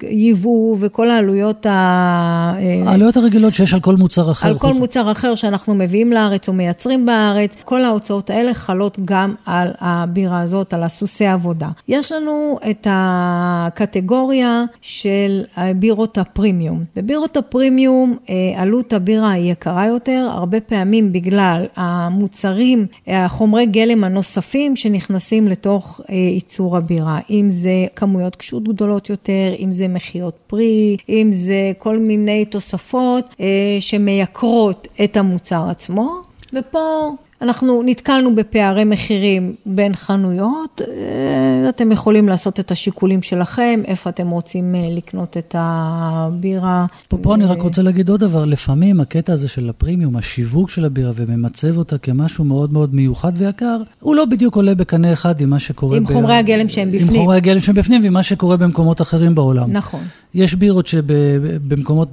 [0.02, 2.52] ויבוא וכל העלויות ה...
[2.86, 4.48] העלויות הרגילות שיש על כל מוצר אחר.
[4.48, 9.34] על כל מוצר אחר שאנחנו מביאים לארץ או מייצרים בארץ, כל ההוצאות האלה חלות גם
[9.46, 11.68] על הבירה הזאת, על הסוסי עבודה.
[11.88, 15.42] יש לנו את הקטגוריה של
[15.76, 16.84] בירות הפרימיום.
[16.96, 18.34] בבירות הפרימיום אה,
[18.78, 26.14] עלות הבירה היא יקרה יותר, הרבה פעמים בגלל המוצרים, החומרי גלם הנוספים שנכנסים לתוך אה,
[26.14, 27.18] ייצור הבירה.
[27.30, 33.34] אם זה כמויות קשות גדולות יותר, אם זה מחיות פרי, אם זה כל מיני תוספות
[33.40, 36.20] אה, שמייקרות את המוצר עצמו.
[36.52, 37.10] ופה
[37.42, 44.30] אנחנו נתקלנו בפערי מחירים בין חנויות, אה, אתם יכולים לעשות את השיקולים שלכם, איפה אתם
[44.30, 46.86] רוצים אה, לקנות את הבירה.
[47.08, 50.84] פה, פה אני רק רוצה להגיד עוד דבר, לפעמים הקטע הזה של הפרימיום, השיווק של
[50.84, 55.50] הבירה וממצב אותה כמשהו מאוד מאוד מיוחד ויקר, הוא לא בדיוק עולה בקנה אחד עם
[55.50, 55.96] מה שקורה...
[55.96, 56.06] עם ב...
[56.06, 57.08] חומרי הגלם שהם בפנים.
[57.08, 59.72] עם חומרי הגלם שהם בפנים ועם מה שקורה במקומות אחרים בעולם.
[59.72, 60.00] נכון.
[60.34, 62.08] יש בירות שבמקומות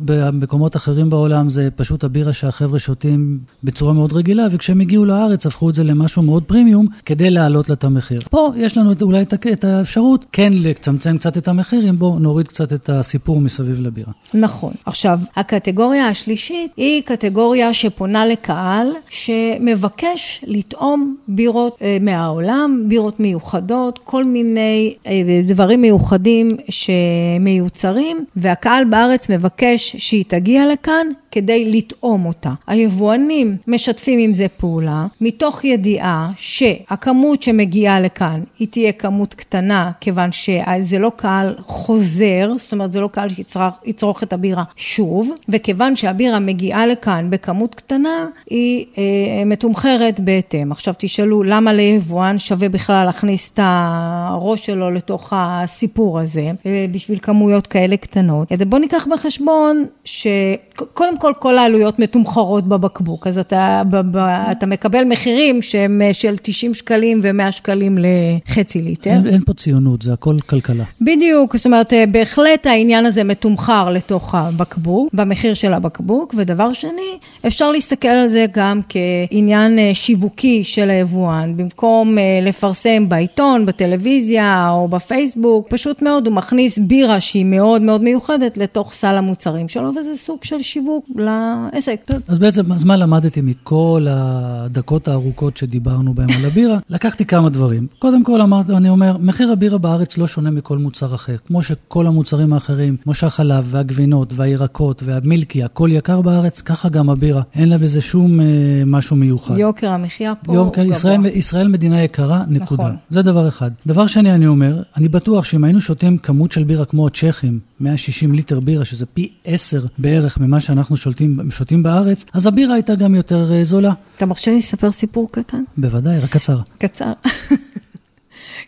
[0.76, 5.76] אחרים בעולם זה פשוט הבירה שהחבר'ה שותים בצורה מאוד רגילה, וכשהם הגיעו לארץ הפכו את
[5.76, 8.22] זה למשהו מאוד פרימיום כדי להעלות לה את המחיר.
[8.30, 9.22] פה יש לנו אולי
[9.54, 14.12] את האפשרות כן לצמצם קצת את המחיר, אם בואו נוריד קצת את הסיפור מסביב לבירה.
[14.34, 14.74] נכון.
[14.86, 24.24] עכשיו, הקטגוריה השלישית היא קטגוריה שפונה לקהל שמבקש לטעום בירות אה, מהעולם, בירות מיוחדות, כל
[24.24, 28.26] מיני אה, דברים מיוחדים שמיוצרים.
[28.36, 32.54] והקהל בארץ מבקש שהיא תגיע לכאן כדי לטעום אותה.
[32.68, 40.32] היבואנים משתפים עם זה פעולה, מתוך ידיעה שהכמות שמגיעה לכאן היא תהיה כמות קטנה, כיוון
[40.32, 46.40] שזה לא קהל חוזר, זאת אומרת זה לא קהל שיצרוך את הבירה שוב, וכיוון שהבירה
[46.40, 50.72] מגיעה לכאן בכמות קטנה, היא אה, מתומחרת בהתאם.
[50.72, 57.20] עכשיו תשאלו, למה ליבואן שווה בכלל להכניס את הראש שלו לתוך הסיפור הזה, אה, בשביל
[57.22, 58.52] כמויות כאלה קטנות?
[58.52, 64.18] בואו ניקח בחשבון שקודם כל כל, כל העלויות מתומחרות בבקבוק, אז אתה, ב, ב,
[64.52, 69.10] אתה מקבל מחירים שהם אה, של 90 שקלים ו-100 שקלים לחצי ליטר.
[69.10, 70.84] אין, אין פה ציונות, זה הכל כלכלה.
[71.02, 77.18] בדיוק, זאת אומרת, אה, בהחלט העניין הזה מתומחר לתוך הבקבוק, במחיר של הבקבוק, ודבר שני,
[77.48, 84.88] אפשר להסתכל על זה גם כעניין אה, שיווקי של היבואן, במקום לפרסם בעיתון, בטלוויזיה או
[84.88, 90.16] בפייסבוק, פשוט מאוד הוא מכניס בירה שהיא מאוד מאוד מיוחדת לתוך סל המוצרים שלו, וזה
[90.16, 92.02] סוג של שיווק לעסק.
[92.28, 96.78] אז בעצם, אז מה למדתי מכל הדקות הארוכות שדיברנו בהן על הבירה?
[96.90, 97.88] לקחתי כמה דברים.
[98.00, 101.36] קודם כל אמרתי, אני אומר, מחיר הבירה בארץ לא שונה מכל מוצר אחר.
[101.48, 107.42] כמו שכל המוצרים האחרים, כמו שהחלב והגבינות והירקות והמילקי, הכל יקר בארץ, ככה גם הבירה.
[107.56, 108.46] אין לה בזה שום אה,
[108.86, 109.58] משהו מיוחד.
[109.58, 111.30] יוקר המחיה פה יוקר, הוא ישראל, גבוה.
[111.30, 112.84] ישראל מדינה יקרה, נקודה.
[112.84, 112.96] נכון.
[113.10, 113.72] זה דבר אחד.
[113.88, 118.34] דבר שני, אני אומר, אני בטוח שאם היינו שותים כמות של בירה כמו הצ'כים, 160
[118.34, 123.16] ליטר בירה, שזה פי 10 בערך ממה שאנחנו שולטים, שותים בארץ, אז הבירה הייתה גם
[123.16, 123.94] יותר uh, זולה.
[124.18, 125.64] אתה מרשה לי לספר סיפור קטן?
[125.78, 126.60] בוודאי, רק קצר.
[126.78, 127.12] קצר.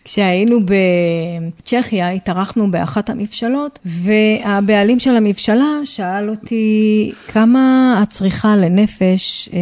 [0.04, 9.58] כשהיינו בצ'כיה, התארחנו באחת המבשלות, והבעלים של המבשלה שאל אותי כמה את צריכה לנפש אה,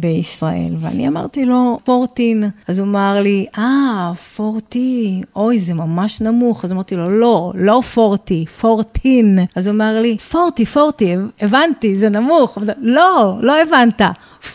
[0.00, 2.44] בישראל, ואני אמרתי לו, פורטין.
[2.68, 6.64] אז הוא אמר לי, אה, פורטי, אוי, זה ממש נמוך.
[6.64, 9.38] אז אמרתי לו, לא, לא פורטי, פורטין.
[9.56, 12.58] אז הוא אמר לי, פורטי, פורטי, הבנתי, זה נמוך.
[12.78, 14.02] לא, לא הבנת.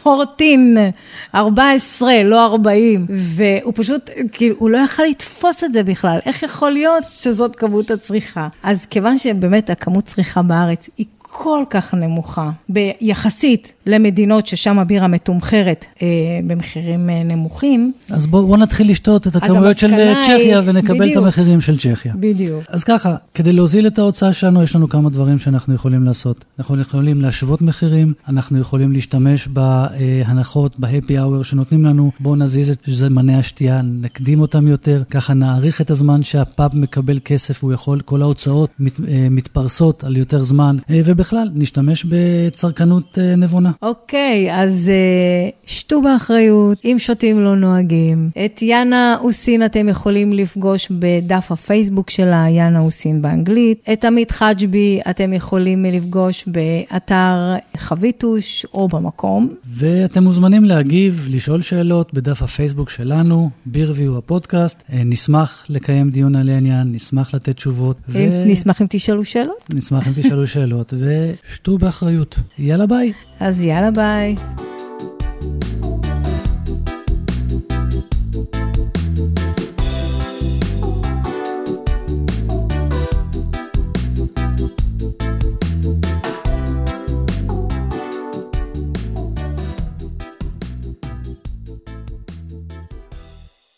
[0.08, 0.90] 14,
[1.36, 3.06] 14, לא 40.
[3.10, 6.20] והוא פשוט, כאילו, הוא לא יכל לתפוס את זה בכלל.
[6.26, 8.48] איך יכול להיות שזאת כמות הצריכה?
[8.64, 15.86] אז כיוון שבאמת הכמות צריכה בארץ היא כל כך נמוכה, ביחסית למדינות ששם הבירה מתומחרת
[16.02, 16.08] אה,
[16.48, 17.94] במחירים אה, נמוכים.
[18.10, 21.78] אז בואו בוא נתחיל לשתות את הכמויות של אה, צ'כיה ונקבל בדיוק, את המחירים של
[21.78, 22.14] צ'כיה.
[22.16, 22.64] בדיוק.
[22.70, 26.46] אז ככה, כדי להוזיל את ההוצאה שלנו, יש לנו כמה דברים שאנחנו יכולים לעשות.
[26.60, 32.82] אנחנו יכולים להשוות מחירים, אנחנו יכולים להשתמש בהנחות, ב-happy hour שנותנים לנו, בואו נזיז את
[32.86, 38.22] זמני השתייה, נקדים אותם יותר, ככה נאריך את הזמן שהפאב מקבל כסף, הוא יכול, כל
[38.22, 43.72] ההוצאות מת, אה, מתפרסות על יותר זמן, אה, ובכלל, נשתמש בצרכנות אה, נבונה.
[43.82, 48.30] אוקיי, אז אה, שתו באחריות, אם שותים לא נוהגים.
[48.46, 53.90] את יאנה אוסין אתם יכולים לפגוש בדף הפייסבוק שלה, יאנה אוסין באנגלית.
[53.94, 59.50] את עמית חג'בי אתם יכולים לפגוש באתר חביטוש או במקום.
[59.66, 64.84] ואתם מוזמנים להגיב, לשאול שאלות בדף הפייסבוק שלנו, בירביו הפודקאסט.
[64.94, 67.98] אה, נשמח לקיים דיון על העניין, נשמח לתת תשובות.
[68.10, 68.20] ו...
[68.46, 69.70] נשמח אם תשאלו שאלות.
[69.74, 72.40] נשמח אם תשאלו שאלות, ושתו באחריות.
[72.60, 73.14] יאללה ביי.
[73.44, 74.36] אז יאללה ביי.